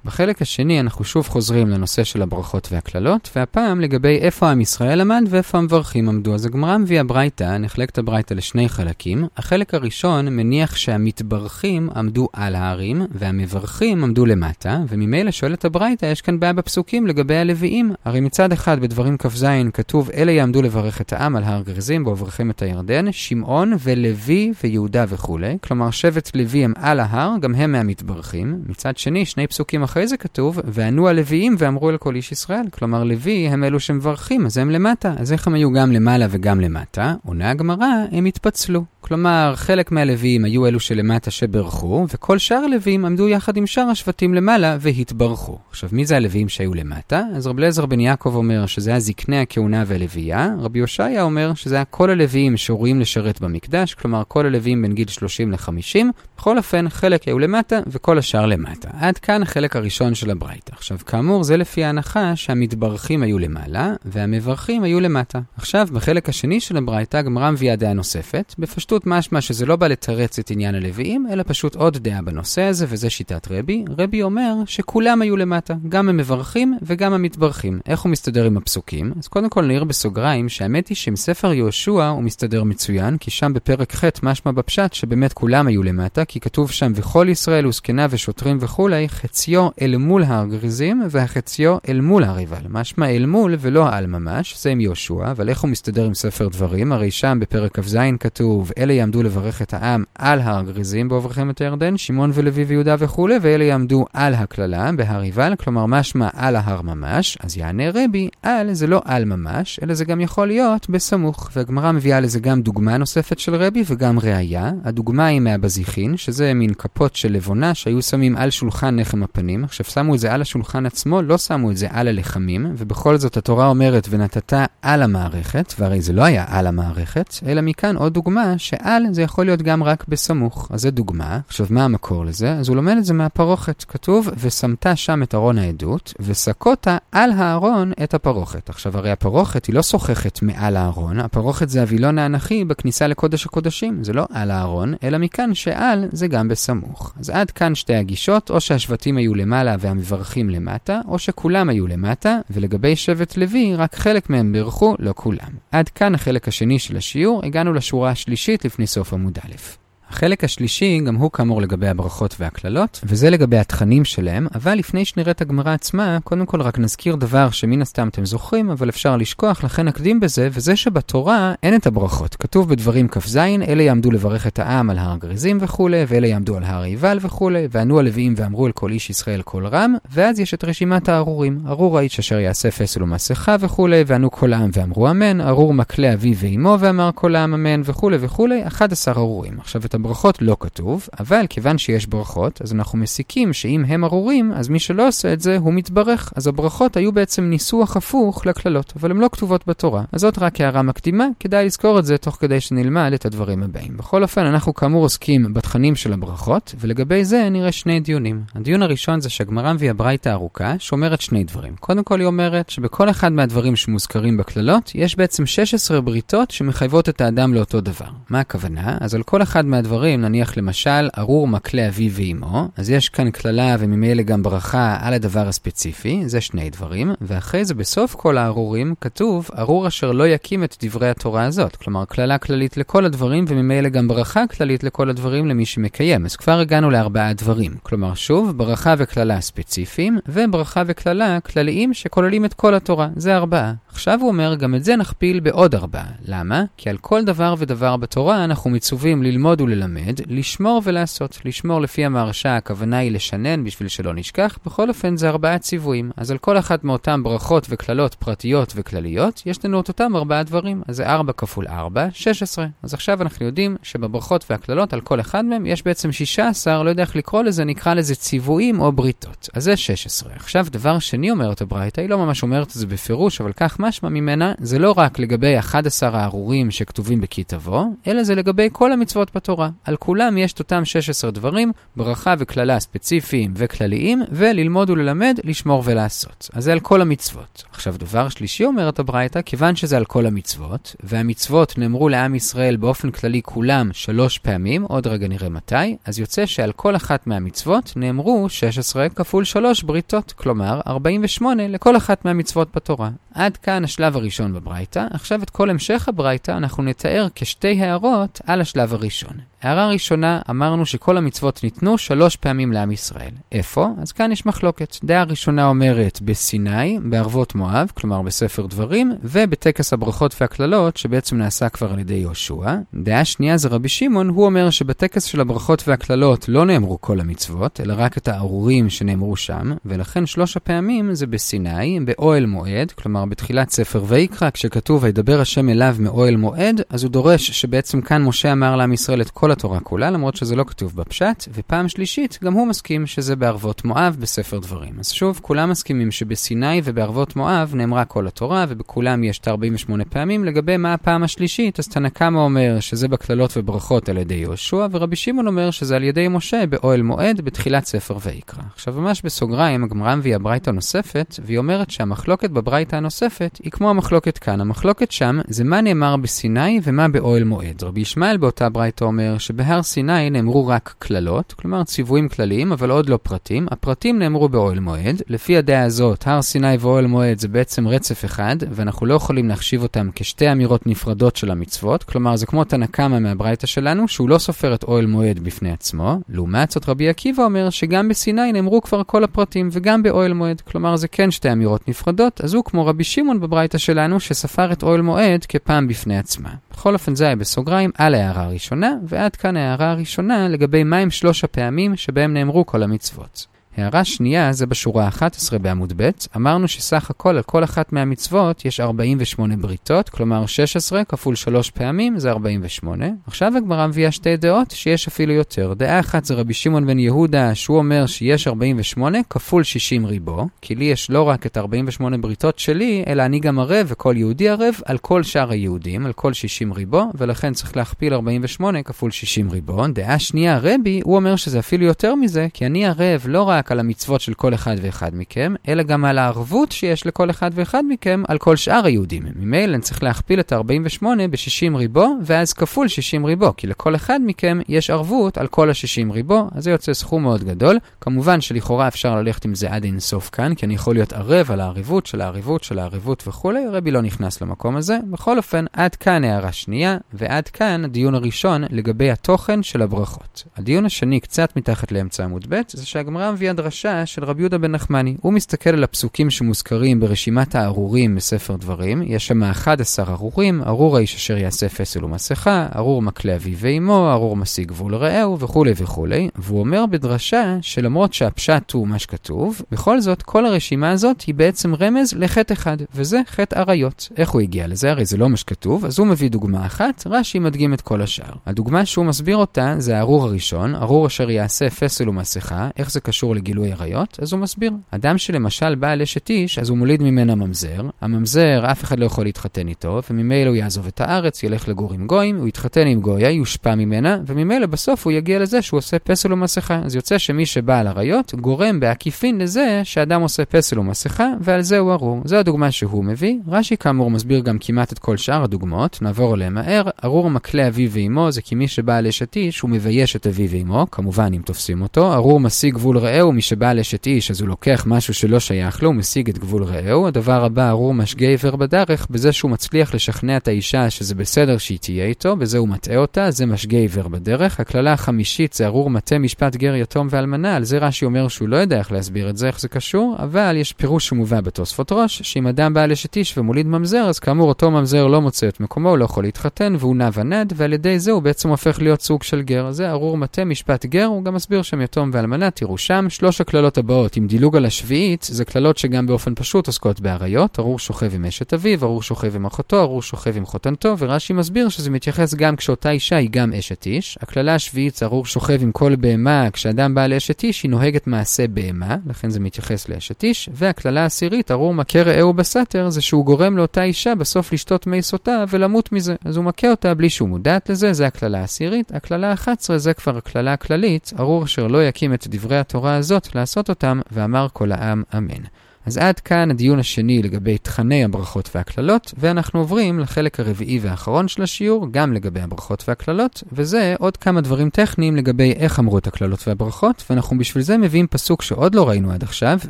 בחלק 0.05 0.43
השני 0.43 0.81
אנחנו 0.81 1.05
שוב 1.05 1.29
חוזרים 1.29 1.69
לנושא 1.69 2.05
של 2.05 2.23
הברכות 2.23 2.69
והקללות, 2.73 3.31
והפעם 3.37 3.81
לגבי 3.81 4.19
איפה 4.19 4.51
עם 4.51 4.61
ישראל 4.61 5.01
עמד 5.01 5.25
ואיפה 5.29 5.59
המברכים 5.59 6.09
עמדו. 6.09 6.35
אז 6.35 6.47
הגמרא 6.47 6.79
מביאה 6.79 7.05
ברייתא, 7.05 7.59
נחלקת 7.59 7.99
הברייתא 7.99 8.35
לשני 8.35 8.69
חלקים. 8.69 9.27
החלק 9.37 9.75
הראשון 9.75 10.29
מניח 10.29 10.77
שהמתברכים 10.77 11.91
עמדו 11.97 12.29
על 12.33 12.55
ההרים, 12.55 13.03
והמברכים 13.11 14.05
עמדו 14.05 14.27
למטה, 14.27 14.79
וממילא 14.89 15.31
שואלת 15.31 15.65
הברייתא, 15.65 16.07
יש 16.07 16.21
כאן 16.21 16.41
בעיה 16.41 16.53
בפסוקים 16.53 17.07
לגבי 17.07 17.37
הלוויים. 17.37 17.93
הרי 18.05 18.21
מצד 18.21 18.53
אחד 18.53 18.81
בדברים 18.81 19.17
כ"ז 19.19 19.47
כתוב, 19.75 20.11
אלה 20.11 20.33
יעמדו 20.33 20.63
לברך 20.63 21.01
את 21.01 21.13
העם 21.13 21.37
על 21.37 21.45
הר 21.45 21.63
גריזים 21.63 22.05
בעוברכם 22.05 22.51
את 22.51 22.63
הירדן, 22.63 23.13
שמעון 23.13 23.73
ולוי 23.83 24.53
ויהודה 24.65 25.05
וכולי. 25.09 25.59
כלומר, 25.63 25.91
שבט 25.91 26.37
לוי 26.37 26.65
הם 26.65 26.73
על 26.77 27.01
ההר, 27.01 27.35
גם 27.41 27.55
הם 27.55 27.73
מהמתברכים. 27.73 28.63
מצד 28.67 28.97
שני, 28.97 29.27
שני 29.27 29.47
פסוקים 29.47 29.83
אחרי 29.93 30.07
זה 30.07 30.17
כתוב, 30.17 30.61
וענו 30.65 31.09
הלוויים 31.09 31.55
ואמרו 31.59 31.91
אל 31.91 31.97
כל 31.97 32.15
איש 32.15 32.33
ישראל. 32.33 32.65
כלומר, 32.71 33.05
לוי 33.05 33.49
הם 33.49 33.65
אלו 33.65 33.81
שמברכים, 33.81 34.47
אז 34.47 34.59
הם 34.59 34.71
למטה. 34.71 35.15
אז 35.19 35.33
איך 35.33 35.47
הם 35.47 35.55
היו 35.55 35.73
גם 35.73 35.93
למעלה 35.93 36.27
וגם 36.31 36.61
למטה? 36.61 37.15
עונה 37.27 37.51
הגמרא, 37.51 37.87
הם 38.13 38.25
התפצלו. 38.25 38.85
כלומר, 39.01 39.53
חלק 39.57 39.93
מהלוויים 39.93 40.45
היו 40.45 40.67
אלו 40.67 40.81
שלמטה 40.81 41.31
שברכו, 41.31 42.07
וכל 42.15 42.39
שאר 42.39 42.57
הלוויים 42.57 43.05
עמדו 43.05 43.29
יחד 43.29 43.57
עם 43.57 43.67
שאר 43.67 43.83
השבטים 43.83 44.35
למעלה 44.35 44.77
והתברכו. 44.81 45.59
עכשיו, 45.71 45.89
מי 45.93 46.05
זה 46.05 46.17
הלוויים 46.17 46.49
שהיו 46.49 46.75
למטה? 46.75 47.23
אז 47.35 47.47
רב 47.47 47.59
אליעזר 47.59 47.87
בן 47.87 48.01
יעקב 48.01 48.35
אומר 48.35 48.67
שזה 48.67 48.91
היה 48.91 49.01
זקני 49.01 49.41
הכהונה 49.41 49.85
והלוויה, 49.87 50.55
רבי 50.61 50.79
הושעיה 50.79 51.23
אומר 51.23 51.55
שזה 51.55 51.75
היה 51.75 51.85
כל 51.85 52.11
הלוויים 52.11 52.57
שראויים 52.57 53.01
לשרת 53.01 53.41
במקדש, 53.41 53.95
כלומר 53.95 54.23
כל 54.29 54.47
הלוויים 54.47 54.83
בין 54.83 54.93
גיל 54.93 55.09
30 55.09 55.53
ל-50, 55.53 56.05
בכל 56.37 56.59
אופן, 56.59 56.89
חלק 56.89 57.23
היו 57.23 57.39
למטה 57.39 57.81
וכל 57.87 58.19
השאר 58.19 58.47
למטה. 58.47 58.89
עד 59.01 59.19
כאן 59.19 59.43
החלק 59.43 59.77
הראשון 59.83 60.15
של 60.15 60.31
הברייתא. 60.31 60.73
עכשיו, 60.73 60.99
כאמור, 61.07 61.45
זה 61.45 61.57
לפי 61.57 61.85
ההנחה 61.85 62.37
שהמתברכים 62.37 63.23
היו 63.23 63.39
למעלה 63.39 63.93
והמברכים 64.05 64.83
היו 64.83 65.01
למטה. 65.01 65.41
עכשיו, 65.57 65.89
בחלק 65.93 66.29
השני 66.29 66.61
של 66.61 66.77
הברייתא, 66.77 67.17
הגמרא 67.17 67.51
מביאה 67.51 67.77
דעה 67.77 67.93
נוספת. 67.93 68.55
בפשטות 68.59 69.07
משמע 69.07 69.41
שזה 69.41 69.67
לא 69.67 69.77
בא 69.77 69.87
לתרץ 69.87 70.39
את 70.39 70.51
עניין 70.51 70.75
הלוויים, 70.75 71.27
אלא 71.33 71.45
פשוט 71.47 71.75
עוד 71.75 71.97
דעה 71.97 72.23
בנושא 72.23 72.63
הזה, 72.63 72.87
וזה 72.89 73.11
שיטת 73.11 73.49
רבי. 73.51 73.85
רבי 73.99 74.23
אומר 74.23 74.55
שכולם 74.67 75.23
היו 75.23 75.37
למטה, 75.37 75.75
גם 75.89 76.09
המברכים 76.09 76.79
וגם 76.83 77.13
המתברכים. 77.13 77.81
איך 77.87 78.01
הוא 78.01 78.11
מסתדר 78.11 78.45
עם 78.45 78.57
הפסוקים? 78.57 79.13
אז 79.19 79.29
קודם 79.29 79.49
כל 79.49 79.65
נעיר 79.65 79.85
בסוגריים 79.85 80.49
שהאמת 80.49 80.89
היא 80.89 80.97
שעם 80.97 81.17
ספר 81.17 81.53
יהושע 81.53 82.09
הוא 82.09 82.23
מסתדר 82.23 82.65
מצוין, 82.65 83.17
כי 83.19 83.31
שם 83.31 83.53
בפרק 83.55 83.95
ח' 83.95 84.05
משמע 84.23 84.53
בפשט 84.53 84.93
שבאמת 84.93 85.33
כולם 85.33 85.67
היו 85.67 85.83
למטה, 85.83 86.25
כי 86.25 86.41
כתוב 86.41 86.71
שם 86.71 86.93
וכל 86.95 87.27
ישראל 87.31 87.67
וזקנה 87.67 88.07
ושוטרים 88.11 88.59
וכולי, 88.61 89.09
חציו 89.09 89.69
אל 89.81 89.97
מול 89.97 90.23
הר 90.23 90.47
גריזים, 90.47 91.03
והחציו 91.11 91.77
אל 91.89 92.01
מול 92.01 92.25
הר 92.25 92.37
עיבל. 92.37 92.63
משמע 92.69 93.11
אל 93.11 93.27
מול 93.27 93.55
ולא 93.61 93.89
על 93.93 94.07
ממש, 94.07 94.63
זה 94.63 94.71
עם 94.71 94.81
יהושע, 94.81 95.31
אבל 95.31 95.49
איך 95.49 95.61
הוא 95.61 95.71
מסתדר 95.71 96.05
עם 96.05 96.15
ספר 96.15 96.49
דברים? 96.49 96.93
הרי 96.93 97.11
שם 97.11 97.39
בפרק 97.41 97.81
כ"ז 97.81 97.99
כתוב, 98.21 98.71
אלה 98.79 98.93
יעמדו 98.93 99.23
לברך 99.23 99.63
את 99.63 99.75
העם 99.75 100.05
על 100.15 100.41
הר 100.41 100.63
גריזים 100.63 101.09
בעוברכם 101.09 101.51
את 101.51 101.61
הירדן, 101.61 101.97
שמעון 101.97 102.31
ולוי 102.35 102.65
ויהודה 102.65 102.97
וכולי, 102.99 103.35
ואלה 103.43 103.65
יעמדו 103.65 104.05
על 104.13 104.35
הקללה 104.35 104.91
בהר 104.97 105.21
עיבל, 105.21 105.55
כלומר 105.57 105.87
משמע 105.87 106.29
על 106.33 106.57
ההר 106.57 106.83
ממש, 106.83 107.39
אז 107.41 107.57
יענה 107.57 107.91
רבי, 107.95 108.29
על 108.43 108.73
זה 108.73 108.87
לא 108.87 109.01
על 109.05 109.25
ממש, 109.25 109.81
אלא 109.83 109.95
זה 109.95 110.05
גם 110.05 110.21
יכול 110.21 110.47
להיות 110.47 110.91
בסמוך. 110.91 111.51
והגמרא 111.57 111.93
מביאה 111.93 112.21
לזה 112.21 112.41
גם 112.41 112.63
דוגמה 112.63 112.97
נוספת 112.97 113.39
של 113.39 113.55
רבי 113.55 113.83
וגם 113.87 114.19
ראייה. 114.19 114.71
הדוגמה 114.85 115.27
היא 115.27 115.41
מהבזיחין, 115.41 116.17
שזה 116.17 116.55
מין 116.55 116.75
כפות 116.75 117.17
של 117.17 117.33
לבונה 117.33 117.75
שהיו 117.75 118.03
שמים 118.03 118.37
על 118.37 118.51
שולחן 118.51 118.99
לחם 118.99 119.23
הפנים. 119.23 119.62
עכשיו 119.65 119.87
שמו 119.87 120.15
את 120.15 120.21
זה 120.21 120.33
על 120.33 120.43
השולחן 120.43 120.87
עצמו, 120.87 121.23
לא 121.23 121.39
שמו 121.39 121.71
את 121.71 121.77
זה 121.77 121.87
על 121.91 122.09
הלחמים, 122.09 122.75
ובכל 122.79 123.17
זאת 123.17 123.37
התורה 123.37 123.67
אומרת 123.67 124.09
ונתת 124.11 124.53
על 124.83 125.03
המערכת, 125.03 125.75
והרי 125.79 126.01
זה 126.01 126.13
לא 126.13 126.23
היה 126.23 126.45
על 126.49 126.67
המערכת, 126.67 127.35
אלא 127.47 127.61
מכאן 127.61 127.97
עוד 127.97 128.15
דוגמה 128.15 128.55
שעל 128.59 129.03
זה 129.11 129.23
יכול 129.23 129.45
להיות 129.45 129.63
גם 129.63 129.83
רק 129.83 130.05
בסמוך. 130.09 130.69
אז 130.71 130.83
זה 130.83 130.91
דוגמה. 130.91 131.41
עכשיו 131.49 131.67
מה 131.71 131.85
המקור 131.85 132.25
לזה? 132.25 132.53
אז 132.53 132.69
הוא 132.69 132.77
לומד 132.77 132.97
את 132.99 133.05
זה 133.05 133.15
מהפרוכת. 133.15 133.85
כתוב, 133.89 134.29
ושמת 134.39 134.87
שם 134.95 135.23
את 135.23 135.35
ארון 135.35 135.59
העדות, 135.59 136.15
וסקות 136.21 136.87
על 137.13 137.31
הארון 137.31 137.93
את 138.03 138.15
הפרוכת. 138.15 138.69
עכשיו 138.69 138.99
הרי 138.99 139.11
הפרוכת 139.11 139.67
היא 139.67 139.75
לא 139.75 139.83
שוחכת 139.83 140.43
מעל 140.43 140.77
הארון, 140.77 141.21
הפרוכת 141.21 141.69
זה 141.69 141.81
הווילון 141.81 142.19
האנכי 142.19 142.65
בכניסה 142.65 143.07
לקודש 143.07 143.47
הקודשים, 143.47 144.05
זה 144.05 144.13
לא 144.13 144.27
על 144.33 144.51
הארון, 144.51 144.95
אלא 145.03 145.19
מכאן 145.19 145.55
שעל 145.55 146.09
זה 146.13 146.29
גם 146.29 146.49
בסמוך. 146.49 147.13
אז 147.21 147.31
עד 147.31 147.51
כאן 147.51 147.75
שתי 147.75 147.95
הגישות, 147.95 148.51
או 148.51 148.61
שהשבטים 148.61 149.17
היו 149.17 149.35
למעלה 149.35 149.52
והמברכים 149.79 150.51
למטה, 150.51 151.01
או 151.09 151.19
שכולם 151.19 151.69
היו 151.69 151.87
למטה, 151.87 152.39
ולגבי 152.51 152.97
שבט 152.97 153.37
לוי, 153.37 153.77
רק 153.77 153.95
חלק 153.95 154.31
מהם 154.31 154.53
בירכו, 154.53 154.97
לא 154.99 155.13
כולם. 155.17 155.51
עד 155.71 155.89
כאן 155.89 156.15
החלק 156.15 156.49
השני 156.49 156.79
של 156.79 156.97
השיעור, 156.97 157.45
הגענו 157.45 157.73
לשורה 157.73 158.11
השלישית 158.11 158.65
לפני 158.65 158.87
סוף 158.87 159.13
עמוד 159.13 159.39
א'. 159.39 159.82
החלק 160.13 160.45
השלישי, 160.45 161.01
גם 161.07 161.15
הוא 161.15 161.31
כאמור 161.31 161.63
לגבי 161.63 161.89
הברכות 161.89 162.37
והקללות, 162.41 163.01
וזה 163.05 163.31
לגבי 163.31 163.59
התכנים 163.59 164.05
שלהם, 164.05 164.47
אבל 164.55 164.75
לפני 164.75 165.05
שנראה 165.05 165.31
את 165.31 165.41
הגמרא 165.41 165.71
עצמה, 165.71 166.19
קודם 166.25 166.47
כל 166.47 166.63
רק 166.63 166.79
נזכיר 166.79 167.17
דבר 167.17 167.51
שמן 167.51 167.83
הסתם 167.83 168.09
אתם 168.09 168.25
זוכרים, 168.25 168.71
אבל 168.71 168.89
אפשר 168.89 169.17
לשכוח, 169.17 169.65
לכן 169.65 169.89
נקדים 169.89 170.21
בזה, 170.21 170.49
וזה 170.53 170.77
שבתורה 170.77 171.55
אין 171.63 171.75
את 171.75 171.87
הברכות. 171.87 172.37
כתוב 172.37 172.69
בדברים 172.69 173.09
כ"ז, 173.09 173.37
אלה 173.37 173.83
יעמדו 173.83 174.11
לברך 174.11 174.47
את 174.47 174.59
העם 174.59 174.91
על 174.91 174.99
הר 174.99 175.17
גריזים 175.17 175.59
וכולי, 175.61 176.05
ואלה 176.09 176.27
יעמדו 176.27 176.57
על 176.57 176.65
הר 176.65 176.83
עיבל 176.83 177.19
וכולי, 177.21 177.69
וענו 177.71 177.99
הלוויים 177.99 178.35
ואמרו 178.37 178.67
אל 178.67 178.73
כל 178.73 178.91
איש 178.91 179.11
ישראל 179.11 179.43
כל 179.43 179.67
רם, 179.67 179.95
ואז 180.13 180.41
יש 180.41 180.55
את 180.55 180.65
רשימת 180.65 181.09
הארורים. 181.09 181.59
ארור 181.69 181.99
האיש 181.99 182.19
אשר 182.19 182.39
יעשה 182.39 182.71
פסל 182.71 183.03
ומסכה 183.03 183.57
וכולי, 183.61 184.05
וענו 184.07 184.31
כל 184.31 184.53
העם 184.53 184.71
ואמרו 184.73 185.11
אמן, 185.11 185.41
ארור 185.41 185.75
מקלה 185.75 186.13
אביו 186.15 186.35
ואמו 186.37 186.77
ואמר 186.81 187.11
כל 187.15 187.37
העם 187.37 187.55
אמן 187.55 187.81
וכולי 187.85 188.17
וכולי, 188.21 188.67
11 188.67 189.15
ארורים. 189.15 189.61
עכשיו 189.61 189.83
את 189.85 189.95
הברכות 190.03 190.43
לא 190.43 190.57
כתוב, 190.61 191.09
אבל 191.21 191.45
כיוון 191.49 191.79
שיש 191.79 192.07
ברכות, 192.07 192.63
אז 192.63 192.73
אנחנו 192.73 192.99
מסיקים 192.99 193.53
שאם 193.53 193.85
הם 193.89 194.05
ארורים, 194.05 194.53
אז 194.53 194.69
מי 194.69 194.79
שלא 194.79 195.09
עושה 195.09 195.33
את 195.33 195.41
זה, 195.41 195.57
הוא 195.57 195.75
מתברך. 195.75 196.33
אז 196.37 196.47
הברכות 196.47 196.97
היו 196.97 197.13
בעצם 197.13 197.45
ניסוח 197.45 197.97
הפוך 197.97 198.47
לקללות, 198.47 198.93
אבל 199.01 199.11
הן 199.11 199.17
לא 199.17 199.29
כתובות 199.33 199.67
בתורה. 199.67 200.05
אז 200.13 200.21
זאת 200.21 200.39
רק 200.39 200.61
הערה 200.61 200.83
מקדימה, 200.83 201.25
כדאי 201.41 201.67
לזכור 201.67 201.99
את 201.99 202.05
זה 202.05 202.19
תוך 202.19 202.37
כדי 202.41 202.61
שנלמד 202.61 203.13
את 203.15 203.27
הדברים 203.27 203.63
הבאים. 203.63 203.97
בכל 203.97 204.23
אופן, 204.23 204.45
אנחנו 204.45 204.75
כאמור 204.75 205.05
עוסקים 205.05 205.55
בתכנים 205.55 205.97
של 205.97 206.13
הברכות, 206.13 206.75
ולגבי 206.81 207.25
זה 207.25 207.49
נראה 207.51 207.73
שני 207.73 208.01
דיונים. 208.01 208.43
הדיון 208.55 208.83
הראשון 208.83 209.21
זה 209.21 209.31
שהגמרא 209.31 209.73
מביאה 209.73 209.95
ברייתא 209.95 210.29
ארוכה, 210.29 210.75
שאומרת 210.79 211.21
שני 211.21 211.45
דברים. 211.45 211.77
קודם 211.81 212.05
כל 212.05 212.21
היא 212.21 212.27
אומרת 212.27 212.71
שבכל 212.71 213.11
אחד 213.11 213.33
מהדברים 213.33 213.77
שמוזכרים 213.77 214.37
בקללות, 214.37 214.93
יש 214.95 215.17
בעצם 215.17 215.47
16 215.47 216.01
בריתות 216.01 216.51
שמחייבות 216.51 217.09
את 217.09 217.21
האדם 217.21 217.55
לאותו 217.55 217.81
דבר. 217.81 218.07
מה 218.31 218.41
הכוונה? 218.41 218.99
אז 219.01 219.15
על 219.15 219.23
כל 219.23 219.43
אחד 219.43 219.67
מהדברים 219.67 219.92
דברים, 219.93 220.21
נניח 220.21 220.57
למשל, 220.57 221.09
ארור 221.19 221.49
מקלה 221.49 221.89
אביו 221.89 222.11
ואמו, 222.13 222.69
אז 222.77 222.91
יש 222.91 223.09
כאן 223.09 223.31
קללה 223.31 223.77
וממילא 223.79 224.23
גם 224.23 224.43
ברכה 224.43 224.97
על 225.01 225.15
הדבר 225.15 225.49
הספציפי, 225.49 226.23
זה 226.27 226.41
שני 226.41 226.71
דברים, 226.71 227.13
ואחרי 227.21 227.65
זה 227.65 227.75
בסוף 227.75 228.15
כל 228.15 228.39
הארורים 228.39 228.95
כתוב, 229.01 229.49
ארור 229.59 229.89
אשר 229.89 230.13
לא 230.13 230.29
יקים 230.29 230.65
את 230.65 230.77
דברי 230.83 231.11
התורה 231.11 231.45
הזאת. 231.45 231.77
כלומר, 231.77 232.05
קללה 232.05 232.39
כללית 232.39 232.77
לכל 232.77 233.05
הדברים, 233.05 233.45
וממילא 233.49 233.89
גם 233.89 234.09
ברכה 234.09 234.47
כללית 234.47 234.85
לכל 234.85 235.11
הדברים 235.11 235.49
למי 235.49 235.67
שמקיים. 235.67 236.25
אז 236.25 236.37
כבר 236.37 236.59
הגענו 236.59 236.91
לארבעה 236.91 237.33
דברים. 237.33 237.73
כלומר, 237.83 238.15
שוב, 238.15 238.59
ברכה 238.59 238.95
וקללה 238.99 239.41
ספציפיים, 239.41 240.19
וברכה 240.29 240.83
וקללה 240.87 241.41
כלליים 241.41 241.95
שכוללים 241.95 242.45
את 242.45 242.55
כל 242.55 242.75
התורה. 242.75 243.09
זה 243.17 243.37
ארבעה. 243.37 243.73
עכשיו 243.93 244.21
הוא 244.21 244.29
אומר, 244.29 244.55
גם 244.55 244.75
את 244.75 244.85
זה 244.85 244.97
נכפיל 244.97 245.41
בעוד 245.41 245.75
ארבעה. 245.75 246.07
למה? 246.25 246.65
כי 246.77 246.91
על 246.91 246.99
כל 246.99 247.25
דבר 247.25 247.55
ודבר 247.59 247.97
בתורה 247.97 248.45
אנחנו 248.45 248.71
מצווים 248.71 249.23
ללמוד 249.23 249.61
וללמד, 249.61 250.21
לשמור 250.27 250.83
ולעשות. 250.85 251.39
לשמור 251.45 251.81
לפי 251.81 252.05
המהרשה, 252.05 252.57
הכוונה 252.57 252.99
היא 252.99 253.13
לשנן 253.13 253.65
בשביל 253.65 253.89
שלא 253.89 254.15
נשכח, 254.15 254.59
בכל 254.67 254.89
אופן 254.89 255.17
זה 255.17 255.29
ארבעה 255.29 255.59
ציוויים. 255.59 256.11
אז 256.17 256.31
על 256.31 256.39
כל 256.39 256.59
אחת 256.59 256.85
מאותם 256.85 257.23
ברכות 257.23 257.67
וקללות 257.71 258.15
פרטיות 258.15 258.73
וכלליות, 258.77 259.43
יש 259.47 259.65
לנו 259.65 259.81
את 259.81 259.89
אותם 259.89 260.17
ארבעה 260.17 260.43
דברים. 260.43 260.83
אז 260.89 260.97
זה 260.97 261.07
4 261.07 261.33
כפול 261.33 261.67
4, 261.69 262.07
16. 262.13 262.67
אז 262.83 262.95
עכשיו 262.95 263.23
אנחנו 263.23 263.47
יודעים 263.47 263.77
שבברכות 263.83 264.45
והקללות, 264.51 264.93
על 264.93 265.01
כל 265.01 265.21
אחד 265.21 265.45
מהם 265.45 265.67
יש 265.67 265.85
בעצם 265.85 266.13
16, 266.13 266.83
לא 266.83 266.91
יודע 266.91 267.03
איך 267.03 267.17
לקרוא 267.17 267.43
לזה, 267.43 267.65
נקרא 267.65 267.95
לזה 267.95 268.15
ציוויים 268.15 268.81
או 268.81 268.93
בריתות. 268.93 269.49
אז 269.55 269.65
זה 269.65 269.77
16. 269.77 270.33
עכשיו, 270.37 270.67
דבר 270.71 270.99
שני 270.99 271.31
אומרת 271.31 271.61
הברייתא, 271.61 272.01
היא 272.01 272.09
לא 272.09 272.19
ממש 272.19 272.43
אומרת 272.43 272.67
את 272.67 272.73
זה 272.73 272.87
בפירוש, 272.87 273.41
אבל 273.41 273.53
כך 273.53 273.81
משמע 273.83 274.09
ממנה, 274.09 274.53
זה 274.59 274.79
לא 274.79 274.95
רק 274.97 275.19
לגבי 275.19 275.59
11 275.59 276.21
הארורים 276.21 276.71
שכתובים 276.71 277.21
בכי 277.21 277.45
תבוא, 277.45 277.85
אלא 278.07 278.23
זה 278.23 278.35
לגבי 278.35 278.69
כל 278.73 278.93
המצוות 278.93 279.37
בתורה. 279.37 279.71
על 279.85 279.97
כולם 279.97 280.39
יש 280.39 280.53
את 280.53 280.59
אותם 280.59 280.85
16 280.85 281.31
דברים, 281.31 281.73
ברכה 281.97 282.35
וקללה 282.39 282.81
ספציפיים 282.81 283.53
וכלליים, 283.57 284.23
וללמוד 284.31 284.91
וללמד, 284.91 285.39
לשמור 285.45 285.83
ולעשות. 285.87 286.51
אז 286.53 286.65
זה 286.65 286.73
על 286.73 286.81
כל 286.81 287.01
המצוות. 287.01 287.65
עכשיו, 287.71 287.95
דבר 287.99 288.29
שלישי 288.29 288.65
אומרת 288.65 288.99
הברייתא, 288.99 289.43
כיוון 289.43 289.77
שזה 289.77 289.97
על 289.97 290.05
כל 290.05 290.27
המצוות, 290.27 290.97
והמצוות 291.03 291.79
נאמרו 291.79 292.09
לעם 292.09 292.35
ישראל 292.35 292.77
באופן 292.77 293.11
כללי 293.11 293.41
כולם 293.45 293.91
שלוש 293.93 294.39
פעמים, 294.39 294.83
עוד 294.83 295.07
רגע 295.07 295.29
נראה 295.29 295.49
מתי, 295.49 295.97
אז 296.05 296.19
יוצא 296.19 296.47
שעל 296.47 296.73
כל 296.73 296.97
אחת 296.97 297.27
מהמצוות 297.27 297.93
נאמרו 297.97 298.49
16 298.49 299.09
כפול 299.09 299.45
3 299.45 299.83
בריתות, 299.83 300.33
כלומר 300.33 300.81
48 300.87 301.69
לכל 301.69 301.97
אחת 301.97 302.25
מהמצוות 302.25 302.69
בתורה. 302.75 303.11
עד 303.35 303.57
כאן 303.57 303.72
השלב 303.85 304.17
הראשון 304.17 304.53
בברייתא, 304.53 305.07
עכשיו 305.11 305.43
את 305.43 305.51
כל 305.51 305.71
המשך 305.71 306.09
הברייתא 306.09 306.51
אנחנו 306.51 306.83
נתאר 306.83 307.27
כשתי 307.35 307.83
הערות 307.83 308.41
על 308.47 308.61
השלב 308.61 308.95
הראשון. 308.95 309.37
הערה 309.63 309.89
ראשונה, 309.89 310.41
אמרנו 310.51 310.87
שכל 310.87 311.17
המצוות 311.17 311.65
ניתנו 311.65 311.99
שלוש 311.99 312.37
פעמים 312.37 312.73
לעם 312.73 312.93
ישראל. 312.93 313.31
איפה? 313.53 313.89
אז 314.03 314.13
כאן 314.13 314.33
יש 314.33 314.47
מחלוקת. 314.47 314.97
דעה 315.05 315.25
ראשונה 315.25 315.67
אומרת 315.69 316.21
בסיני, 316.23 316.99
בערבות 317.03 317.55
מואב, 317.55 317.91
כלומר 317.95 318.23
בספר 318.23 318.67
דברים, 318.67 319.13
ובטקס 319.23 319.93
הברכות 319.93 320.37
והקללות, 320.41 320.97
שבעצם 320.97 321.37
נעשה 321.37 321.69
כבר 321.69 321.93
על 321.93 321.99
ידי 321.99 322.15
יהושע. 322.15 322.75
דעה 322.95 323.25
שנייה 323.25 323.57
זה 323.57 323.69
רבי 323.69 323.89
שמעון, 323.89 324.29
הוא 324.29 324.45
אומר 324.45 324.71
שבטקס 324.71 325.25
של 325.25 325.41
הברכות 325.41 325.89
והקללות 325.89 326.49
לא 326.49 326.67
נאמרו 326.67 327.01
כל 327.01 327.21
המצוות, 327.21 327.81
אלא 327.81 327.95
רק 327.97 328.19
את 328.19 328.29
הארורים 328.29 328.91
שנאמרו 328.91 329.37
שם, 329.37 329.73
ולכן 329.85 330.27
שלוש 330.27 330.57
הפעמים 330.57 331.15
זה 331.15 331.27
בסיני, 331.27 332.01
באוהל 332.05 332.47
מועד, 332.47 332.91
כלומר 332.91 333.25
בתחילת 333.63 333.87
ספר 333.87 334.05
ויקרא, 334.07 334.51
כשכתוב 334.51 335.03
וידבר 335.03 335.41
השם 335.41 335.69
אליו 335.69 335.97
מאוהל 335.99 336.37
מועד, 336.37 336.81
אז 336.89 337.03
הוא 337.05 337.11
דורש 337.11 337.51
שבעצם 337.51 338.01
כאן 338.01 338.23
משה 338.23 338.53
אמר 338.53 338.77
לעם 338.77 338.93
ישראל 338.93 339.21
את 339.21 339.31
כל 339.31 339.53
התורה 339.53 339.81
כולה, 339.81 340.11
למרות 340.11 340.37
שזה 340.37 340.57
לא 340.57 340.65
כתוב 340.65 340.97
בפשט, 340.97 341.49
ופעם 341.55 341.89
שלישית, 341.89 342.39
גם 342.45 342.53
הוא 342.53 342.67
מסכים 342.67 343.07
שזה 343.07 343.37
בערבות 343.37 343.85
מואב 343.85 344.17
בספר 344.21 344.59
דברים. 344.59 344.95
אז 344.99 345.11
שוב, 345.11 345.41
כולם 345.43 345.71
מסכימים 345.71 346.11
שבסיני 346.11 346.81
ובערבות 346.85 347.37
מואב 347.37 347.73
נאמרה 347.75 348.05
כל 348.05 348.27
התורה, 348.27 348.65
ובכולם 348.69 349.25
יש 349.25 349.39
את 349.39 349.49
48 349.49 350.05
פעמים. 350.05 350.45
לגבי 350.45 350.77
מה 350.77 350.95
הפעם 350.95 351.23
השלישית, 351.23 351.79
אז 351.79 351.89
תנא 351.89 352.09
קמא 352.09 352.39
אומר 352.39 352.81
שזה 352.81 353.09
בקללות 353.09 353.57
וברכות 353.57 354.09
על 354.09 354.19
ידי 354.19 354.35
יהושע, 354.35 354.87
ורבי 354.91 355.17
שמעון 355.17 355.47
אומר 355.47 355.71
שזה 355.71 355.97
על 355.97 356.03
ידי 356.03 356.29
משה 356.29 356.67
באוהל 356.67 357.03
מועד 357.03 357.41
בתחילת 357.41 357.87
ספר 357.87 358.17
ויקרא. 358.25 358.63
עכשיו, 358.75 358.95
ממש 358.95 359.23
בסוגריים, 359.23 359.85
הגמרא 359.85 360.15
מביאה 360.15 360.39
ברייתא 360.39 360.71
נוספת, 360.71 361.35
והיא 361.45 361.59
אומרת 361.59 361.91
שהמחלוקת 361.91 362.51
בברייתא 362.51 362.97
הנוספת 362.97 363.52
היא 363.63 363.73
כמו 363.73 363.91
המחלוקת 363.91 364.39
כאן. 364.39 364.61
המחלוקת 364.61 365.13
שם 365.13 365.39
זה 365.49 365.65
מה 365.65 365.81
נאמר 365.81 366.17
בסיני 366.17 366.81
ומה 366.83 367.09
באוהל 367.09 367.45
מועד. 367.45 367.83
רבי 367.83 368.01
ישמעאל 368.01 368.37
באותה 368.37 368.69
ברייתא 368.69 369.05
אומר 369.05 369.39
שבהר 369.39 369.83
סיני 369.83 370.31
נאמרו 370.31 370.67
רק 370.67 370.95
קללות, 370.99 371.53
כלומר 371.53 371.85
ציוויים 371.85 372.29
כלליים, 372.29 372.73
אבל 372.73 372.91
עוד 372.91 373.09
לא 373.09 373.19
פרטים. 373.23 373.67
הפרטים 373.71 374.19
נאמרו 374.19 374.49
באוהל 374.49 374.81
מועד. 374.81 375.23
לפי 375.29 375.57
הדעה 375.57 375.83
הזאת, 375.83 376.27
הר 376.27 376.43
סיני 376.43 376.77
ואוהל 376.81 377.07
מועד 377.07 377.39
זה 377.39 377.49
בעצם 377.49 377.89
רצף 377.89 378.25
אחד, 378.25 378.57
ואנחנו 378.71 379.07
לא 379.07 379.15
יכולים 379.15 379.49
להחשיב 379.49 379.83
אותם 379.83 380.09
כשתי 380.15 380.53
אמירות 380.53 380.87
נפרדות 380.87 381.37
של 381.37 381.51
המצוות. 381.51 382.05
כלומר, 382.05 382.37
זה 382.37 382.47
כמו 382.47 382.65
תנא 382.65 382.87
קמא 382.87 383.19
מהברייתא 383.19 383.67
שלנו, 383.67 384.09
שהוא 384.09 384.29
לא 384.29 384.39
סופר 384.39 384.75
את 384.75 384.83
אוהל 384.83 385.07
מועד 385.07 385.39
בפני 385.39 385.73
עצמו. 385.73 386.19
לעומת 386.29 386.71
זאת, 386.71 386.89
רבי 386.89 387.09
עקיבא 387.09 387.45
אומר 387.45 387.71
שגם 387.71 388.09
בסיני 388.09 388.53
נאמרו 388.53 388.83
כבר 388.83 389.03
כל 389.07 389.25
הפרטים, 389.25 389.69
וגם 389.73 390.03
באוהל 390.03 390.33
מועד. 390.33 390.61
כלומר, 390.61 390.97
זה 390.97 391.09
כן 391.09 391.31
שתי 391.31 391.53
אמירות 391.53 391.89
נפרדות, 391.89 392.41
אז 392.41 392.55
הוא 392.55 392.65
כמו 392.65 392.87
רבי 392.87 393.05
שמעון 393.05 393.41
בברייתא 393.43 393.79
שלנו, 393.79 394.21
שספר 394.21 394.73
את 394.73 394.83
אוהל 394.83 395.01
מועד 395.01 395.45
כפעם 395.49 395.89
בפני 395.89 396.19
עצמה. 396.19 396.51
בכל 396.73 396.95
אופן 396.95 397.15
זה 397.15 397.27
היה 397.27 397.37
בסוגריים 397.37 397.91
על 397.99 398.15
ההערה 398.15 398.43
הראשונה, 398.43 398.95
ועד 399.09 399.37
כאן 399.37 399.57
ההערה 399.57 399.91
הראשונה 399.91 400.49
לגבי 400.49 400.85
מהם 400.85 401.11
שלוש 401.11 401.45
הפעמים 401.45 401.97
שבהם 401.97 402.35
נאמרו 402.35 402.67
כל 402.67 402.83
המצוות. 402.83 403.52
הערה 403.77 404.05
שנייה 404.05 404.53
זה 404.53 404.67
בשורה 404.67 405.09
11 405.09 405.59
בעמוד 405.59 405.93
ב', 405.97 406.11
אמרנו 406.37 406.69
שסך 406.69 407.11
הכל 407.11 407.37
על 407.37 407.43
כל 407.43 407.65
אחת 407.65 407.93
מהמצוות 407.93 408.65
יש 408.65 408.81
48 408.81 409.57
בריתות, 409.57 410.09
כלומר 410.09 410.47
16 410.47 411.05
כפול 411.05 411.35
3 411.35 411.71
פעמים 411.71 412.19
זה 412.19 412.31
48. 412.31 413.07
עכשיו 413.27 413.53
הגמרא 413.57 413.87
מביאה 413.87 414.13
שתי 414.13 414.37
דעות 414.37 414.71
שיש 414.71 415.09
אפילו 415.09 415.33
יותר. 415.33 415.75
דעה 415.75 416.01
אחת 416.01 416.25
זה 416.25 416.35
רבי 416.35 416.55
שמעון 416.55 416.87
בן 416.87 416.99
יהודה, 416.99 417.55
שהוא 417.55 417.79
אומר 417.79 418.07
שיש 418.07 418.49
48 418.49 419.19
כפול 419.31 419.63
60 419.63 420.07
ריבו, 420.07 420.47
כי 420.61 420.75
לי 420.75 420.85
יש 420.85 421.11
לא 421.11 421.23
רק 421.23 421.47
את 421.47 421.59
48 421.59 422.19
בריתות 422.19 422.59
שלי, 422.59 423.05
אלא 423.07 423.23
אני 423.23 423.41
גם 423.41 423.59
ערב 423.59 423.87
וכל 423.89 424.15
יהודי 424.17 424.49
ערב 424.49 424.75
על 424.85 424.99
כל 424.99 425.23
שאר 425.23 425.51
היהודים, 425.51 426.07
על 426.07 426.13
כל 426.13 426.33
60 426.33 426.73
ריבו, 426.73 427.05
ולכן 427.15 427.53
צריך 427.53 427.77
להכפיל 427.77 428.15
48 428.15 428.83
כפול 428.83 429.11
60 429.11 429.51
ריבו. 429.51 429.87
דעה 429.87 430.19
שנייה, 430.19 430.59
רבי, 430.59 431.01
הוא 431.05 431.17
אומר 431.17 431.37
שזה 431.37 431.59
אפילו 431.59 431.85
יותר 431.85 432.15
מזה, 432.15 432.47
כי 432.55 432.67
אני 432.67 432.87
ערב 432.87 433.25
לא 433.29 433.43
רק 433.43 433.62
רק 433.63 433.73
על 433.73 433.81
המצוות 433.81 434.21
של 434.21 434.35
כל 434.35 434.55
אחד 434.55 434.77
ואחד 434.83 435.11
מכם, 435.15 435.55
אלא 435.69 435.83
גם 435.83 436.05
על 436.05 436.19
הערבות 436.19 436.73
שיש 436.73 437.07
לכל 437.07 437.31
אחד 437.31 437.51
ואחד 437.55 437.83
מכם 437.89 438.23
על 438.29 438.39
כל 438.39 438.57
שאר 438.57 438.87
היהודים. 438.87 439.23
ממילא 439.37 439.75
אני 439.75 439.83
צריך 439.83 440.03
להכפיל 440.03 440.41
את 440.41 440.53
ה-48 440.53 441.05
ב-60 441.31 441.77
ריבו, 441.77 442.09
ואז 442.23 442.53
כפול 442.53 442.89
60 442.89 443.25
ריבו, 443.25 443.57
כי 443.57 443.67
לכל 443.67 443.95
אחד 443.95 444.21
מכם 444.27 444.61
יש 444.69 444.91
ערבות 444.91 445.39
על 445.39 445.47
כל 445.47 445.71
ה-60 445.71 446.13
ריבו, 446.13 446.49
אז 446.53 446.65
זה 446.65 446.71
יוצא 446.71 446.95
סכום 446.95 447.23
מאוד 447.23 447.45
גדול. 447.45 447.79
כמובן 448.01 448.41
שלכאורה 448.41 448.89
אפשר 448.89 449.17
ללכת 449.17 449.45
עם 449.45 449.55
זה 449.55 449.73
עד 449.73 449.85
אינסוף 449.85 450.31
כאן, 450.31 450.55
כי 450.55 450.67
אני 450.67 450.75
יכול 450.75 450.95
להיות 450.95 451.13
ערב 451.13 451.51
על 451.51 451.61
הערבות 451.61 452.07
של 452.07 452.21
הערבות 452.21 452.65
של 452.65 452.79
הערבות 452.79 453.29
וכולי, 453.29 453.67
רבי 453.69 453.91
לא 453.91 454.03
נכנס 454.03 454.43
למקום 454.43 454.77
הזה. 454.77 454.99
בכל 455.11 455.37
אופן, 455.37 455.65
עד 455.73 455.95
כאן 455.95 456.25
הערה 456.25 456.53
שנייה, 456.53 456.97
ועד 457.13 457.49
כאן 457.49 457.85
הדיון 457.85 458.15
הראשון 458.15 458.65
לגבי 458.71 459.11
התוכן 459.11 459.63
של 459.63 459.83
הברכות. 459.83 460.45
הדיון 460.57 460.87
השני, 460.87 461.21
קצת 461.21 461.57
מתחת 461.57 461.93
לאמצע 461.93 462.25
עמוד 462.25 462.47
ב', 462.49 462.61
זה 462.69 462.87
שהגמרא 462.87 463.33
מביאה 463.33 463.52
הדרשה 463.53 464.07
של 464.07 464.25
רבי 464.25 464.43
יהודה 464.43 464.59
בן 464.59 464.73
נחמני. 464.73 465.17
הוא 465.21 465.33
מסתכל 465.33 465.71
על 465.71 465.85
הפסוקים 465.85 466.31
שמוזכרים 466.31 467.01
ברשימת 467.01 467.55
הארורים 467.55 468.15
בספר 468.15 468.57
דברים. 468.57 469.03
יש 469.07 469.27
שם 469.27 469.43
11 469.43 470.13
ארורים, 470.13 470.63
ארור 470.63 470.97
האיש 470.97 471.17
אשר 471.17 471.37
יעשה 471.37 471.69
פסל 471.69 472.05
ומסכה, 472.05 472.67
ארור 472.77 473.03
מקלה 473.03 473.37
אביו 473.37 473.57
ואמו, 473.59 474.13
ארור 474.13 474.37
משיג 474.37 474.69
גבול 474.69 474.95
רעהו 474.95 475.39
וכולי 475.39 475.73
וכולי. 475.77 476.29
והוא 476.37 476.61
אומר 476.61 476.85
בדרשה 476.91 477.59
שלמרות 477.63 478.15
שהפשט 478.15 478.71
הוא 478.73 478.89
מה 478.89 478.99
שכתוב, 478.99 479.63
בכל 479.71 480.01
זאת 480.01 480.23
כל 480.23 480.47
הרשימה 480.47 480.91
הזאת 480.91 481.21
היא 481.21 481.35
בעצם 481.35 481.75
רמז 481.75 482.15
לחטא 482.17 482.53
אחד, 482.53 482.77
וזה 482.95 483.21
חטא 483.31 483.59
עריות. 483.59 484.09
איך 484.17 484.31
הוא 484.31 484.41
הגיע 484.41 484.67
לזה? 484.67 484.91
הרי 484.91 485.05
זה 485.05 485.17
לא 485.17 485.29
מה 485.29 485.37
שכתוב, 485.37 485.85
אז 485.85 485.99
הוא 485.99 486.07
מביא 486.07 486.31
דוגמה 486.31 486.67
אחת, 486.67 487.07
רש"י 487.07 487.39
מדגים 487.39 487.75
את 487.75 487.81
כל 487.81 488.03
השאר. 488.03 488.33
הדוגמה 488.47 488.87
שהוא 488.87 489.05
מסביר 489.05 489.37
אותה 489.37 489.75
זה 489.79 489.97
הארור 489.97 490.25
הראשון, 490.25 490.75
ארור 490.75 491.07
אשר 491.07 491.31
יעשה 491.31 491.71
פסל 491.71 492.09
ומסכה, 492.09 492.69
איך 492.77 492.91
זה 492.91 493.01
קשור 493.01 493.35
לגיל 493.43 493.53
גילוי 493.53 493.73
עריות, 493.73 494.19
אז 494.23 494.33
הוא 494.33 494.41
מסביר. 494.41 494.73
אדם 494.91 495.19
שלמשל 495.19 495.75
בעל 495.75 496.03
אשת 496.03 496.31
איש, 496.31 496.59
אז 496.59 496.69
הוא 496.69 496.79
מוליד 496.79 497.03
ממנה 497.03 497.35
ממזר. 497.35 497.83
הממזר, 498.01 498.65
אף 498.73 498.85
אחד 498.85 498.99
לא 498.99 499.05
יכול 499.05 499.25
להתחתן 499.25 499.69
איתו, 499.69 500.01
וממילא 500.11 500.49
הוא 500.49 500.57
יעזוב 500.57 500.87
את 500.87 501.01
הארץ, 501.01 501.43
ילך 501.43 501.69
לגור 501.69 501.93
עם 501.93 502.07
גויים, 502.07 502.37
הוא 502.37 502.49
יתחתן 502.49 502.87
עם 502.87 503.01
גויה, 503.01 503.31
יושפע 503.31 503.75
ממנה, 503.75 504.19
וממילא 504.27 504.67
בסוף 504.67 505.05
הוא 505.05 505.13
יגיע 505.13 505.39
לזה 505.39 505.63
שהוא 505.63 505.79
עושה 505.79 505.99
פסל 505.99 506.33
ומסכה. 506.33 506.81
אז 506.85 506.95
יוצא 506.95 507.19
שמי 507.19 507.47
שבעל 507.47 507.87
עריות 507.87 508.35
גורם 508.35 508.81
בעקיפין 508.81 509.41
לזה 509.41 509.81
שאדם 509.85 510.23
עושה 510.23 510.45
פסל 510.45 510.79
ומסכה, 510.79 511.29
ועל 511.41 511.63
זה 511.63 511.79
הוא 511.79 511.93
ארור. 511.93 512.23
זו 512.25 512.37
הדוגמה 512.37 512.71
שהוא 512.71 513.05
מביא. 513.05 513.37
רש"י 513.49 513.77
כאמור 513.77 514.11
מסביר 514.11 514.41
גם 514.41 514.57
כמעט 514.61 514.93
את 514.93 514.99
כל 514.99 515.17
שאר 515.17 515.43
הדוגמאות, 515.45 515.99
נעבור 516.03 516.33
עליהם 516.33 516.55
מהר. 516.55 516.83
ארור 517.05 517.31
מקלה 517.31 517.69
אביו 517.69 517.91
ואמו 517.91 518.33
זה 518.33 518.43
כי 518.43 518.55
מי 518.55 518.69
שבעל 518.69 519.07
אשת 519.07 519.37
איש 519.37 519.61
הוא 519.61 519.71
מבייש 519.71 520.17
את 520.17 520.27
אביו 520.27 520.51
ואמו, 520.51 520.87
כמובן 520.91 521.33
אם 521.35 521.43
תופסים 521.43 521.83
אותו. 521.83 522.15
ארור 522.15 522.41
משיג 522.41 522.75
גבול 522.75 522.99
רעהו, 522.99 523.32
מי 523.33 523.43
שבעל 523.43 523.79
אשת 523.79 524.07
איש, 524.07 524.31
אז 524.31 524.41
הוא 524.41 524.49
לוקח 524.49 524.85
משהו 524.87 525.15
שלא 525.15 525.41
שייך 525.41 525.83
לו, 525.83 525.89
הוא 525.89 525.97
משיג 525.97 526.29
את 526.29 526.39
גבול 526.39 526.65
רעהו. 526.65 527.07
הדבר 527.07 527.45
הבא, 527.45 527.69
ארור 527.71 527.95
משגה 527.95 528.29
עיוור 528.29 528.57
בדרך, 528.57 529.07
בזה 529.11 529.33
שהוא 529.33 529.51
מצליח 529.51 529.95
לשכנע 529.95 530.37
את 530.37 530.49
האישה 530.49 530.91
שזה 530.91 531.15
בסדר 531.15 531.59
שהיא 531.59 531.79
תהיה 531.79 532.07
איתו, 532.07 532.37
בזה 532.37 532.59
הוא 532.59 532.69
מטעה 532.69 532.97
אותה, 532.97 533.31
זה 533.31 533.47
משגה 533.47 533.79
עיוור 533.79 534.09
בדרך. 534.09 534.61
הקללה 534.61 534.93
החמישית 534.93 535.53
זה 535.53 535.67
ארור 535.67 535.91
מטה 535.91 536.19
משפט 536.19 536.57
גר 536.57 536.75
יתום 536.75 537.07
ואלמנה, 537.11 537.57
על 537.57 537.65
זה 537.65 537.79
רש"י 537.79 538.05
אומר 538.05 538.29
שהוא 538.29 538.49
לא 538.49 538.57
יודע 538.57 538.79
איך 538.79 538.93
להסביר 538.93 539.31
את 539.31 539.37
זה, 539.37 539.47
איך 539.47 539.61
זה 539.61 539.69
קשור, 539.69 540.17
אבל 540.19 540.57
יש 540.57 540.73
פירוש 540.73 541.09
שמובא 541.09 541.41
בתוספות 541.41 541.93
ראש, 541.93 542.23
שאם 542.23 542.47
אדם 542.47 542.75
בעל 542.75 542.93
אשת 542.93 543.17
איש 543.17 543.39
ומוליד 543.39 543.67
ממזר, 543.67 544.05
אז 544.09 544.19
כאמור 544.19 544.49
אותו 544.49 544.71
ממזר 544.71 545.07
לא 545.07 545.21
מוצא 545.21 545.49
את 545.49 545.61
מקומו, 545.61 545.89
הוא 545.89 545.99
לא 545.99 546.05
יכול 546.05 546.25
להתחתן, 546.25 546.75
והוא 546.79 546.97
נע 546.97 547.09
ונד, 547.15 547.53
ועל 547.57 547.73
ידי 547.73 547.99
זה 547.99 548.11
הוא 548.11 548.23
בעצם 548.23 548.49
הופך 548.49 548.83
להיות 548.83 549.03
סוג 549.03 549.23
של 549.23 549.43
גר. 549.43 549.71
זה 549.71 549.91
ארור 549.91 550.17
מטה 550.17 550.45
משפט 550.45 550.87
גר, 550.87 551.05
הוא 551.05 551.25
גם 551.25 551.35
מסביר 551.35 551.63
שם 551.63 551.81
יתום 551.81 552.11
ואלמנה, 552.13 552.51
תראו 552.51 552.79
שם, 552.79 553.07
שלוש 553.23 553.41
הקללות 553.41 553.79
הבאות 553.79 554.17
עם 554.17 554.27
דילוג 554.27 554.57
על 554.57 554.65
השביעית, 554.65 555.27
זה 555.31 555.45
קללות 555.45 555.79
שגם 555.79 556.07
באופן 556.07 556.35
פשוט 556.35 556.67
עוסקות 556.67 557.01
באריות. 557.01 557.59
ארור 557.59 557.79
שוכב 557.79 558.15
עם 558.15 558.25
אשת 558.25 558.55
אביו, 558.55 558.85
ארור 558.85 559.03
שוכב 559.03 559.37
עם 559.37 559.47
אחותו, 559.47 559.81
ארור 559.81 560.03
שוכב 560.03 560.37
עם 560.37 560.47
חותנתו, 560.47 560.95
ורש"י 560.99 561.33
מסביר 561.33 561.69
שזה 561.69 561.91
מתייחס 561.91 562.35
גם 562.35 562.57
כשאותה 562.57 562.91
אישה 562.91 563.17
היא 563.17 563.29
גם 563.33 563.53
אשת 563.53 563.87
איש. 563.87 564.19
הקללה 564.23 564.55
השביעית 564.55 565.03
ארור 565.03 565.27
שוכב 565.27 565.59
עם 565.63 565.73
כל 565.73 565.97
בהמה, 565.97 566.51
כשאדם 566.53 566.95
בעל 566.95 567.13
אשת 567.13 567.43
איש 567.43 567.63
היא 567.63 567.71
נוהגת 567.71 568.07
מעשה 568.07 568.47
בהמה, 568.47 568.97
לכן 569.07 569.31
זה 569.31 569.41
מתייחס 569.41 569.89
לאשת 569.89 570.23
איש. 570.23 570.49
והקללה 570.53 571.03
העשירית, 571.03 571.51
ארור 571.51 571.75
מכה 571.75 572.03
רעהו 572.03 572.33
בסתר, 572.33 572.91
זה 572.91 573.01
שהוא 573.01 573.25
גורם 573.25 573.57
לאותה 573.57 573.83
אישה 573.83 574.15
בסוף 574.15 574.53
לשתות 574.53 574.87
מי 574.87 575.03
סוטה 575.03 575.45
ולמות 575.49 575.93
מזה. 575.93 576.15
אז 576.25 576.37
הוא 576.37 576.45
מכה 576.45 576.71
אותה 576.71 576.95
בלי 576.95 577.11
שהוא 577.11 577.29
מודעת 577.29 577.71
לזה, 577.71 577.93
זה 577.93 578.07
הקללה 578.07 578.41
העשירית. 578.41 578.93
הקללה 578.95 579.31
ה-11 579.31 579.77
זה 579.77 579.95
כבר 579.95 580.17
הקללה 580.17 580.53
הכללית, 580.53 581.13
ארור 581.19 581.45
אשר 581.45 581.67
לא 581.67 581.85
יקים 581.85 582.15
את 582.15 582.27
דברי 582.29 582.59
התורה 582.59 582.97
הזאת 583.13 583.35
לעשות 583.35 583.69
אותם, 583.69 584.01
ואמר 584.13 584.47
כל 584.53 584.73
העם 584.73 585.03
אמן. 585.17 585.45
אז 585.87 585.99
עד 585.99 586.21
כאן 586.21 586.51
הדיון 586.51 586.79
השני 586.79 587.23
לגבי 587.23 587.59
תכני 587.59 588.05
הברכות 588.05 588.51
והקללות, 588.55 589.15
ואנחנו 589.19 589.61
עוברים 589.61 589.99
לחלק 589.99 590.41
הרביעי 590.41 590.79
והאחרון 590.83 591.29
של 591.29 591.43
השיעור, 591.43 591.87
גם 591.91 592.13
לגבי 592.13 592.41
הברכות 592.41 592.85
והקללות, 592.89 593.43
וזה 593.53 593.95
עוד 593.99 594.17
כמה 594.17 594.41
דברים 594.41 594.71
טכניים 594.71 595.17
לגבי 595.17 595.53
איך 595.53 595.79
אמרו 595.79 595.99
את 595.99 596.07
הקללות 596.07 596.49
והברכות, 596.49 597.05
ואנחנו 597.11 597.39
בשביל 597.39 597.63
זה 597.65 597.79
מביאים 597.79 598.07
פסוק 598.07 598.43
שעוד 598.43 598.75
לא 598.75 598.89
ראינו 598.89 599.13
עד 599.13 599.23
עכשיו, 599.23 599.59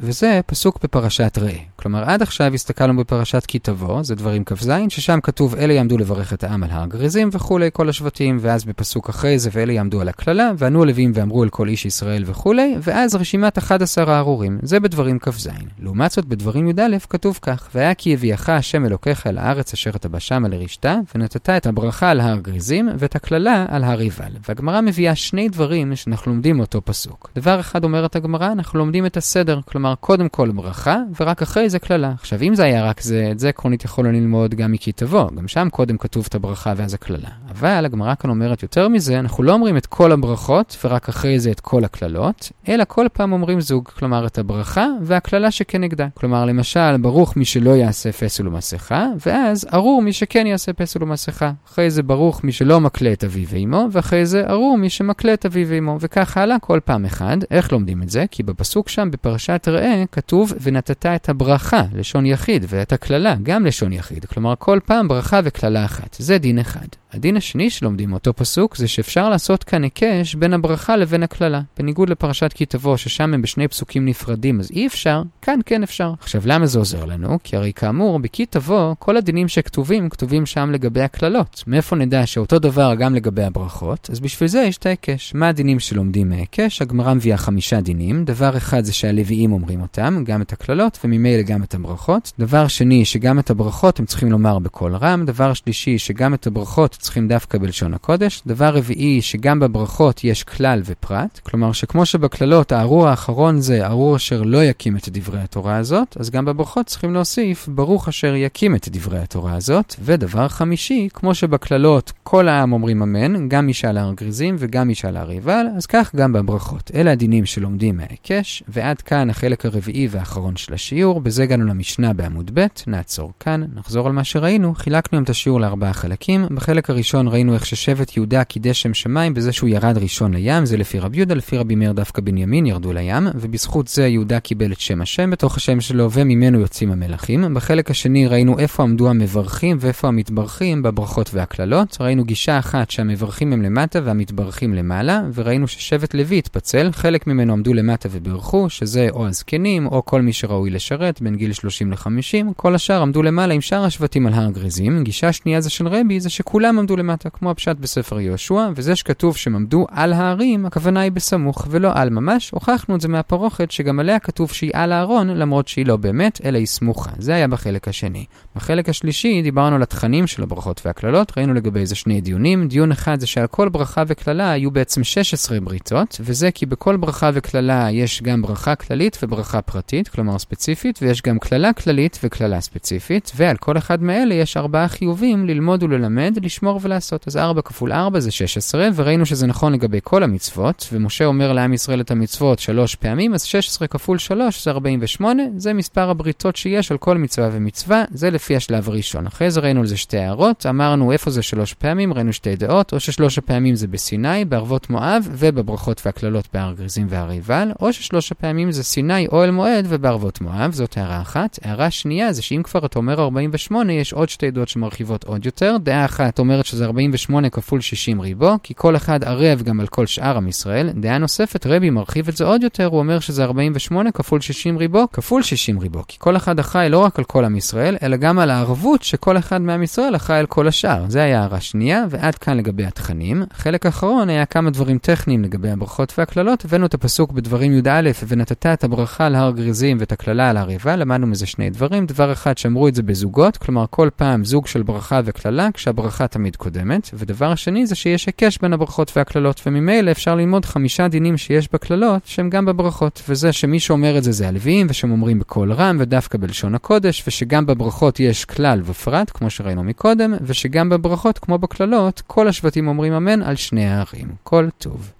וזה 0.01 0.41
פסוק 0.47 0.79
בפרשת 0.83 1.39
ראה. 1.39 1.72
כלומר, 1.83 2.05
עד 2.05 2.23
עכשיו 2.23 2.55
הסתכלנו 2.55 2.97
בפרשת 2.97 3.47
כי 3.47 3.59
תבוא, 3.59 4.03
זה 4.03 4.15
דברים 4.15 4.45
כ"ז, 4.45 4.71
ששם 4.89 5.19
כתוב 5.23 5.55
אלה 5.55 5.73
יעמדו 5.73 5.99
לברך 5.99 6.33
את 6.33 6.45
העם 6.45 6.63
על 6.63 6.71
הר 6.71 6.87
גריזים 6.87 7.29
וכולי, 7.33 7.71
כל 7.73 7.89
השבטים, 7.89 8.39
ואז 8.41 8.65
בפסוק 8.65 9.09
אחרי 9.09 9.39
זה 9.39 9.51
ואלה 9.53 9.73
יעמדו 9.73 10.01
על 10.01 10.09
הקללה, 10.09 10.51
וענו 10.59 10.83
הלווים 10.83 11.13
ואמרו 11.15 11.45
אל 11.45 11.49
כל 11.49 11.69
איש 11.69 11.87
ישראל 11.87 12.23
וכולי, 12.27 12.75
ואז 12.83 13.15
רשימת 13.15 13.59
11 13.59 14.17
הארורים, 14.17 14.59
זה 14.63 14.81
בדברים 14.81 15.19
כ"ז. 15.19 15.49
לעומת 15.79 16.11
זאת, 16.11 16.25
בדברים 16.25 16.69
י"א 16.69 16.99
כתוב 17.09 17.39
כך, 17.43 17.69
והיה 17.75 17.95
כי 17.95 18.15
הביאך 18.15 18.49
השם 18.49 18.87
אלוקיך 18.87 19.27
אל 19.27 19.39
הארץ 19.39 19.73
אשר 19.73 19.91
אתה 19.91 20.09
בשמה 20.09 20.49
לרשתה, 20.49 20.97
ונתת 21.15 21.51
את 21.51 21.67
הברכה 21.67 22.11
על 22.11 22.21
הר 22.21 22.39
גריזים, 22.39 22.89
ואת 22.99 23.17
הקללה 23.17 23.67
על 23.69 23.85
הר 23.85 23.99
עיבל. 23.99 24.33
והגמרא 24.49 24.81
מביאה 24.81 25.15
שני 25.15 25.49
דברים 25.49 25.97
שאנחנו 25.97 26.33
לומדים 26.33 26.57
מאותו 26.57 26.81
פסוק. 26.85 27.31
דבר 27.37 27.61
אחד 27.61 27.85
אומרת 27.85 28.17
הגמרא, 28.17 28.53
אנחנו 28.53 28.79
לומדים 28.79 29.07
את 29.07 29.17
הסדר, 29.17 29.61
כלומר, 29.65 29.95
קודם 29.95 30.29
כל 30.29 30.51
ברכה, 30.51 30.97
ורק 31.21 31.43
אחרי 31.43 31.72
זה 31.73 31.79
קללה. 31.79 32.13
עכשיו, 32.21 32.43
אם 32.43 32.55
זה 32.55 32.65
היה 32.65 32.85
רק 32.85 33.01
זה, 33.01 33.29
את 33.33 33.39
זה 33.39 33.49
עקרונית 33.49 33.85
יכולנו 33.85 34.13
ללמוד 34.13 34.55
גם 34.55 34.73
מכי 34.73 34.93
תבוא, 34.93 35.31
גם 35.37 35.49
שם 35.49 35.69
קודם 35.71 35.99
כתוב 35.99 36.27
את 36.29 36.35
הברכה 36.35 36.73
ואז 36.77 36.95
הקללה. 36.95 37.29
אבל 37.51 37.85
הגמרא 37.85 38.15
כאן 38.15 38.31
אומרת 38.31 38.63
יותר 38.63 38.89
מזה, 38.89 39.19
אנחנו 39.19 39.43
לא 39.43 39.53
אומרים 39.53 39.77
את 39.77 39.87
כל 39.87 40.13
הברכות, 40.13 40.77
ורק 40.85 41.09
אחרי 41.09 41.41
זה 41.41 41.51
את 41.51 41.61
כל 41.61 41.85
הקללות, 41.85 42.53
אלא 42.69 42.85
כל 42.89 43.07
פעם 43.13 43.33
אומרים 43.33 43.61
זוג, 43.61 43.89
כלומר 43.89 44.27
את 44.27 44.39
הברכה 44.39 44.87
והקללה 45.03 45.51
שכנגדה. 45.51 46.07
כלומר, 46.15 46.45
למשל, 46.45 46.97
ברוך 46.97 47.37
מי 47.37 47.45
שלא 47.45 47.71
יעשה 47.71 48.13
פסל 48.13 48.49
ומסכה, 48.49 49.07
ואז 49.27 49.67
ארור 49.75 50.03
מי 50.03 50.13
שכן 50.13 50.47
יעשה 50.47 50.73
פסל 50.73 51.03
ומסכה. 51.03 51.53
אחרי 51.69 51.91
זה 51.91 52.03
ברוך 52.03 52.45
מי 52.45 52.53
שלא 52.53 52.81
מקלה 52.81 53.13
את 53.13 53.25
אביו 53.25 53.47
ואמו, 53.49 53.89
ואחרי 53.93 54.27
זה 54.27 54.45
ארור 54.49 54.79
מי 54.79 54.91
שמקלה 54.91 55.35
את 55.35 55.47
אביו 55.47 55.67
ואמו, 55.69 55.97
וכך 56.01 56.37
הלאה 56.37 56.59
כל 56.59 56.81
פעם 56.85 57.05
אחד. 57.05 57.37
איך 57.51 57.73
לומדים 57.73 58.03
את 58.03 58.11
זה? 58.11 58.25
כי 58.31 58.43
בפסוק 58.43 58.89
שם, 58.89 59.11
בפרשת 59.11 59.69
ראה, 59.69 60.05
כתוב, 60.13 60.53
ונתת 60.61 61.07
את 61.07 61.29
הברכה, 61.29 61.62
לשון 61.95 62.27
יחיד, 62.27 62.65
ואת 62.69 62.93
הקללה, 62.93 63.35
גם 63.43 63.67
לשון 63.67 63.93
יחיד. 63.93 64.25
כלומר, 64.25 64.55
כל 64.59 64.79
פעם 64.85 65.09
ברכה 65.09 65.41
וקללה 65.45 65.85
אחת. 65.85 66.17
זה 66.19 66.39
דין 66.39 66.59
אחד. 66.59 66.87
הדין 67.13 67.37
השני 67.37 67.71
שלומדים 67.71 68.11
מאותו 68.11 68.33
פסוק 68.33 68.77
זה 68.77 68.89
שאפשר 68.89 69.29
לעשות 69.29 69.65
כאן 69.65 69.85
היקש 69.85 70.35
בין 70.35 70.53
הברכה 70.53 70.97
לבין 70.97 71.23
הקללה. 71.23 71.61
בניגוד 71.79 72.11
לפרשת 72.11 72.53
כי 72.53 72.67
תבוא, 72.67 72.97
ששם 72.97 73.35
הם 73.35 73.43
בשני 73.43 73.69
פסוקים 73.69 74.07
נפרדים, 74.07 74.61
אז 74.61 74.71
אי 74.71 74.87
אפשר, 74.87 75.23
כאן 75.43 75.59
כן 75.67 75.83
אפשר. 75.83 76.13
עכשיו, 76.21 76.43
למה 76.45 76.67
זה 76.67 76.79
עוזר 76.79 77.05
לנו? 77.05 77.39
כי 77.45 77.57
הרי 77.57 77.73
כאמור, 77.73 78.19
בכי 78.19 78.47
תבוא, 78.47 78.95
כל 78.99 79.17
הדינים 79.17 79.49
שכתובים, 79.49 80.09
כתובים 80.09 80.47
שם 80.47 80.71
לגבי 80.73 81.01
הקללות. 81.03 81.65
מאיפה 81.67 81.97
נדע 81.97 82.27
שאותו 82.27 82.59
דבר 82.59 82.95
גם 82.95 83.15
לגבי 83.15 83.43
הברכות? 83.43 84.09
אז 84.13 84.21
בשביל 84.21 84.49
זה 84.49 84.61
יש 84.61 84.77
את 84.77 84.87
ההיקש. 84.87 85.35
מה 85.35 85.49
הדינים 85.49 85.81
שלומדים 85.81 86.29
מההיקש? 86.29 86.83
הגמרא 86.83 87.15
מביאה 87.15 87.37
חמישה 87.37 87.81
דינים. 87.81 88.25
דבר 88.25 88.57
אחד 88.57 88.85
זה 88.85 88.93
שהלוויים 88.93 89.53
אומרים 89.53 89.81
אותם, 89.81 90.25
גם 90.27 90.43
את 90.43 90.53
הקללות, 90.53 90.99
וממילא 91.05 91.43
גם 91.43 91.63
את 91.63 91.75
הברכות. 91.75 92.33
דבר 92.39 92.67
שני, 92.69 93.05
שגם 93.05 93.39
את 93.39 93.51
הברכות 93.51 93.99
הם 93.99 94.07
צריכים 94.07 94.33
לומר 94.33 94.59
בקול 94.59 94.97
רם. 94.97 95.25
דבר 95.27 95.53
שלישי, 95.53 95.99
שגם 95.99 96.35
את 96.35 96.47
הברכות 96.47 96.97
צריכים 97.03 97.29
דווקא 97.29 97.59
בלשון 97.59 97.95
הקודש. 97.95 98.43
דבר 98.47 98.77
רביעי, 98.77 99.23
שגם 99.23 99.61
בברכות 99.61 100.25
יש 100.25 100.45
כלל 100.45 100.83
ופרט. 100.85 101.41
כלומר, 101.43 101.73
שכמו 101.73 102.07
שבקללות 102.07 102.73
הארור 102.73 103.09
האחרון 103.09 103.61
זה 103.61 103.87
ארור 103.87 104.17
אשר 104.17 104.43
לא 104.43 104.65
יקים 104.65 104.97
את 104.97 105.09
דברי 105.09 105.41
התורה 105.41 105.77
הזאת, 105.77 106.17
אז 106.21 106.31
גם 106.31 106.45
בברכות 106.45 106.87
צריכים 106.87 107.15
להוסיף 107.15 107.69
ברוך 107.69 108.09
אשר 108.09 108.35
יקים 108.35 108.75
את 108.75 108.89
דברי 108.89 109.19
התורה 109.19 109.55
הזאת. 109.55 109.95
ודבר 110.05 110.49
חמישי, 110.49 111.09
כמו 111.15 111.35
שבקללות 111.35 112.13
כל 112.23 112.49
העם 112.49 112.73
אומרים 112.73 113.03
אמן, 113.03 113.49
גם 113.49 113.67
מי 113.67 113.75
שעל 113.75 113.99
הר 113.99 114.13
גריזים 114.13 114.57
וגם 114.59 114.87
מי 114.87 114.95
שעל 114.95 115.17
הר 115.17 115.29
עיבל, 115.29 115.67
אז 115.77 115.87
כך 115.87 116.15
גם 116.15 116.33
בברכות. 116.33 116.91
אלה 116.95 117.13
הדינים 117.13 117.47
שלומדים 117.47 117.97
מההיקש, 117.97 118.63
ועד 118.69 119.01
כאן 119.01 119.31
החלק 119.31 119.67
הרביעי 119.67 120.09
והאחרון 120.11 120.57
של 120.57 120.75
השיעור. 120.75 121.21
בזה 121.21 121.43
הגענו 121.43 121.65
למשנה 121.65 122.13
בעמוד 122.13 122.51
ב', 122.55 122.67
נעצור 122.87 123.33
כאן, 123.41 123.65
נחזור 123.75 124.07
על 124.07 124.13
מה 124.13 124.25
שראינו. 124.25 124.75
חילקנו 124.75 125.23
את 125.23 125.31
השיעור 125.31 125.61
לארבעה 125.61 125.93
חלקים. 125.93 126.47
בחלק 126.51 126.91
הראשון 126.93 127.29
ראינו 127.29 127.55
איך 127.55 127.67
ששבט 127.67 128.17
יהודה 128.17 128.45
קידש 128.45 128.83
שם 128.83 128.95
שמיים 128.95 129.35
בזה 129.35 129.53
שהוא 129.53 129.69
ירד 129.69 129.99
ראשון 129.99 130.35
לים, 130.35 130.67
זה 130.67 130.77
לפי 130.77 130.99
רבי 130.99 131.17
יהודה, 131.17 131.35
לפי 131.35 131.57
רבי 131.57 131.75
מאיר 131.75 131.93
דווקא 131.93 132.23
בנימין 132.23 132.67
ירדו 132.67 132.93
לים, 132.93 133.29
ובזכות 133.35 133.89
זה 133.89 134.07
יהודה 134.07 134.41
קיבל 134.41 134.73
את 134.73 134.81
שם 134.81 135.03
השם 135.03 135.31
בתוך 135.31 135.57
השם 135.57 135.81
שלו, 135.81 136.11
וממנו 136.11 136.61
יוצאים 136.61 136.93
המלכים. 136.93 137.55
בחלק 137.55 137.91
השני 137.91 138.27
ראינו 138.27 138.59
איפה 138.59 138.83
עמדו 138.83 139.11
המברכים 139.11 139.77
ואיפה 139.81 140.09
המתברכים 140.09 140.83
בברכות 140.83 141.31
והקללות. 141.35 141.97
ראינו 142.01 142.25
גישה 142.25 142.59
אחת 142.59 142.91
שהמברכים 142.91 143.53
הם 143.53 143.63
למטה 143.63 144.01
והמתברכים 144.05 144.75
למעלה, 144.75 145.23
וראינו 145.35 145.69
ששבט 145.69 146.15
לוי 146.15 146.39
התפצל, 146.39 146.91
חלק 146.93 147.27
ממנו 147.27 147.53
עמדו 147.53 147.75
למטה 147.75 148.09
וברכו, 148.13 148.71
שזה 148.71 149.09
או 149.11 149.27
הזקנים 149.27 149.87
או 149.87 150.05
כל 150.05 150.23
מי 150.23 150.33
שראוי 150.33 150.71
לשרת 150.71 151.23
בין 151.23 151.37
גיל 151.37 151.53
30 151.53 151.91
ל-50, 151.91 152.53
כל 152.57 152.75
השאר 152.75 153.03
עמדו 153.03 153.23
למעלה 153.23 153.55
עם 153.55 153.61
שאר 153.61 153.85
השבטים 153.85 154.27
על 154.27 154.33
הר 154.33 154.51
גריזים. 154.51 155.05
גישה 155.05 155.33
שנייה 155.33 155.61
זה 155.61 155.71
של 155.71 155.89
רבי, 155.89 156.21
זה 156.21 156.31
שכולם 156.31 156.79
עמדו 156.83 156.97
למטה, 156.97 157.31
כמו 157.31 157.51
הפשט 157.51 157.77
בספר 157.77 158.21
יהושע, 158.21 158.69
וזה 158.77 158.97
שכתוב 158.97 159.37
שהם 159.37 159.57
עמדו 159.57 159.87
על 159.91 160.13
ההרים, 160.13 160.67
הכוונה 160.67 161.01
היא 161.01 161.13
בסמוך 161.13 161.67
ולא 161.71 161.91
על 161.95 162.11
ממש. 162.11 162.51
הוכחנו 162.51 162.97
את 162.97 163.01
זה 163.01 163.09
מהפרוכת 163.09 163.71
שגם 163.71 164.01
עליה 164.01 164.19
כתוב 164.19 164.53
שהיא 164.53 164.71
על 164.75 164.93
הארון, 164.93 165.29
למרות 165.29 165.69
שהיא 165.69 165.87
לא 165.87 165.97
באמת, 165.97 166.41
אלא 166.45 166.59
היא 166.59 166.67
סמוכה. 166.67 167.11
זה 167.19 167.35
היה 167.35 167.49
בחלק 167.49 167.89
השני. 167.89 168.25
בחלק 168.57 168.89
השלישי 168.89 169.43
דיברנו 169.43 169.77
על 169.77 169.83
התכנים 169.83 170.27
של 170.27 170.43
הברכות 170.43 170.83
והקללות, 170.85 171.33
ראינו 171.37 171.55
לגבי 171.55 171.87
זה 171.87 171.95
שני 171.95 172.21
דיונים. 172.21 172.69
דיון 172.69 172.93
אחד 172.93 173.21
זה 173.21 173.27
שעל 173.27 173.47
כל 173.47 173.69
ברכה 173.69 174.03
וקללה 174.07 174.51
היו 174.51 174.71
בעצם 174.71 175.05
16 175.05 175.61
בריתות, 175.61 176.21
וזה 176.21 176.51
כי 176.51 176.67
בכל 176.67 176.97
ברכה 176.97 177.31
וקללה 177.35 177.89
יש 177.91 178.23
גם 178.23 178.43
ברכה 178.43 178.75
כללית 178.75 179.19
וברכה 179.23 179.63
פרטית, 179.63 180.09
כלומר 180.09 180.39
ספציפית, 180.39 180.99
ויש 181.03 181.23
גם 181.23 181.39
קללה 181.39 181.73
כללית 181.73 182.19
וקללה 182.25 182.61
ספציפית, 182.61 183.33
ועל 183.37 183.57
כל 183.57 183.79
אחד 183.79 184.03
מאלה 184.03 184.35
יש 184.35 184.57
ארבעה 184.57 184.89
חיובים 184.89 185.47
ללמוד 185.47 185.83
וללמד, 185.83 186.39
לשמור 186.43 186.72
ולעשות. 186.83 187.29
אז 187.29 187.37
4 187.37 187.63
כפול 187.63 187.93
4 187.93 188.21
זה 188.21 188.31
16, 188.31 188.89
וראינו 188.95 189.27
שזה 189.27 189.47
נכון 189.47 189.73
לגבי 189.73 190.01
כל 190.03 190.23
המצוות, 190.23 190.89
ומשה 190.93 191.25
אומר 191.25 191.53
לעם 191.53 191.73
ישראל 191.73 192.01
את 192.01 192.11
המצוות 192.11 192.59
שלוש 192.59 192.95
פעמים, 192.95 193.35
אז 193.35 193.43
16 193.43 193.89
כפול 193.89 194.19
3 194.19 194.65
זה 194.65 194.71
48, 194.71 195.43
זה 195.57 195.73
מספר 195.73 196.11
הבריתות 196.11 196.57
שיש 196.57 196.93
על 196.93 196.99
כל 196.99 197.19
מצווה 197.19 197.49
ומצווה, 197.53 198.05
זה 198.11 198.31
לפי 198.31 198.57
השלב 198.57 198.89
הראשון. 198.89 199.27
אחרי 199.27 199.51
זה 199.51 199.61
ראינו 199.61 199.81
על 199.81 199.87
זה 199.87 199.97
שתי 199.97 200.19
הערות, 200.19 200.67
אמרנו 200.67 201.13
איפה 201.13 201.31
זה 201.31 201.43
שלוש 201.43 201.75
פעמים, 201.75 202.13
ראינו 202.13 202.33
שתי 202.33 202.57
דעות, 202.57 202.93
או 202.93 203.01
ששלוש 203.01 203.39
הפעמים 203.39 203.75
זה 203.75 203.87
בסיני, 203.87 204.45
בערבות 204.45 204.91
מואב, 204.91 205.29
ובברכות 205.33 206.03
והקללות 206.07 206.49
בהר 206.55 206.73
גריזים 206.73 207.07
והר 207.11 207.31
עיבל, 207.31 207.69
או 207.81 207.93
ששלוש 207.93 208.33
הפעמים 208.33 208.73
זה 208.73 208.85
סיני, 208.85 209.27
אוהל 209.27 209.51
מועד 209.51 209.87
ובערבות 209.89 210.41
מואב, 210.41 210.73
זאת 210.73 210.97
הערה 210.97 211.21
אחת. 211.21 211.59
הערה 211.63 211.91
שנייה 211.91 212.33
זה 212.33 212.43
שאם 212.43 212.63
כבר 212.63 212.87
אתה 212.87 212.99
אומר 212.99 213.21
48, 213.21 213.93
יש 213.93 214.13
עוד 214.13 214.29
שתי 214.29 214.51
דעות 214.51 214.69
שמרחיבות 214.69 215.25
עוד 215.25 215.47
יותר. 215.47 215.77
דעה 215.83 216.05
אחת 216.05 216.39
אומרת 216.53 216.67
שזה 216.67 216.85
48 216.85 217.51
כפול 217.51 217.81
60 217.81 218.21
ריבו, 218.21 218.55
כי 218.63 218.75
כל 218.77 218.97
אחד 218.97 219.25
ערב 219.25 219.63
גם 219.63 219.81
על 219.81 219.87
כל 219.87 220.07
שאר 220.07 220.37
עם 220.37 220.49
ישראל. 220.49 220.91
דעה 220.91 221.19
נוספת, 221.19 221.67
רבי 221.67 221.91
מרחיב 221.91 222.29
את 222.29 222.37
זה 222.37 222.45
עוד 222.45 222.63
יותר, 222.63 222.87
הוא 222.87 222.99
אומר 222.99 223.21
שזה 223.21 223.45
48 223.45 224.13
כפול 224.13 224.41
60 224.41 224.79
ריבו, 224.79 225.07
כפול 225.13 225.43
60 225.43 225.79
ריבו, 225.79 226.03
כי 226.09 226.17
כל 226.21 226.37
אחד 226.37 226.59
אחראי 226.59 226.89
לא 226.89 226.99
רק 226.99 227.19
על 227.19 227.25
כל 227.25 227.45
עם 227.45 227.57
ישראל, 227.57 227.97
אלא 228.03 228.17
גם 228.17 228.39
על 228.39 228.51
הערבות 228.51 229.03
שכל 229.03 229.39
אחד 229.39 229.63
מעם 229.63 229.83
ישראל 229.83 230.17
אחראי 230.17 230.39
על 230.39 230.47
כל 230.47 230.69
השאר. 230.69 231.05
זה 231.09 231.23
היה 231.23 231.41
הערה 231.41 231.61
שנייה, 231.61 232.05
ועד 232.11 232.35
כאן 232.35 232.57
לגבי 232.57 232.85
התכנים. 232.85 233.43
חלק 233.53 233.87
אחרון 233.87 234.29
היה 234.29 234.47
כמה 234.47 234.71
דברים 234.71 234.99
טכניים 234.99 235.43
לגבי 235.43 235.71
הברכות 235.71 236.15
והקללות. 236.19 236.65
הבאנו 236.65 236.87
את 236.87 236.95
הפסוק 236.95 237.33
בדברים 237.33 237.73
י"א, 237.73 238.11
ונתת 238.29 238.67
את 238.67 238.85
הברכה 238.85 239.27
על 239.27 239.35
הר 239.35 239.51
גריזים 239.51 239.97
ואת 240.01 240.13
הקללה 240.13 240.51
על 240.51 240.57
הר 240.57 240.69
עיבל, 240.69 240.97
למדנו 240.97 241.27
מזה 241.27 241.47
שני 241.47 241.71
דברים. 241.71 242.07
דבר 242.07 242.33
אחד, 242.33 242.59
שאמרו 242.59 242.89
את 242.89 242.95
זה 242.95 243.03
בזוגות, 243.03 243.57
כלומר 243.57 243.85
כל 243.91 244.09
פעם 244.17 244.45
זוג 244.45 244.67
של 244.67 244.83
ברכה 244.83 245.21
וקללה, 245.25 245.69
כשהברכה 245.75 246.27
תמיד 246.43 246.57
קודמת. 246.57 247.11
ודבר 247.15 247.55
שני 247.55 247.87
זה 247.87 247.95
שיש 247.95 248.27
היקש 248.27 248.59
בין 248.59 248.73
הברכות 248.73 249.13
והקללות, 249.17 249.63
וממילא 249.67 250.11
אפשר 250.11 250.35
ללמוד 250.35 250.65
חמישה 250.65 251.09
דינים 251.09 251.37
שיש 251.37 251.69
בקללות, 251.73 252.23
שהם 252.25 252.51
גם 252.51 252.65
בברכות. 252.65 253.23
וזה 253.29 253.53
שמי 253.53 253.81
שאומר 253.81 254.19
את 254.19 254.25
זה 254.25 254.33
זה 254.33 254.49
הלוויים, 254.49 254.87
ושהם 254.91 255.11
אומרים 255.11 255.39
בקול 255.39 255.73
רם 255.73 255.97
ודווקא 256.01 256.39
בלשון 256.39 256.75
הקודש, 256.75 257.23
ושגם 257.27 257.67
בברכות 257.67 258.21
יש 258.21 258.45
כלל 258.45 258.83
ופרט, 258.85 259.31
כמו 259.35 259.51
שראינו 259.51 259.85
מקודם, 259.85 260.35
ושגם 260.43 260.89
בברכות, 260.89 261.39
כמו 261.39 261.59
בקללות, 261.59 262.23
כל 262.27 262.49
השבטים 262.49 262.89
אומרים 262.89 263.13
אמן 263.13 263.43
על 263.43 263.57
שני 263.57 263.87
הערים. 263.87 264.29
כל 264.43 264.69
טוב. 264.79 265.13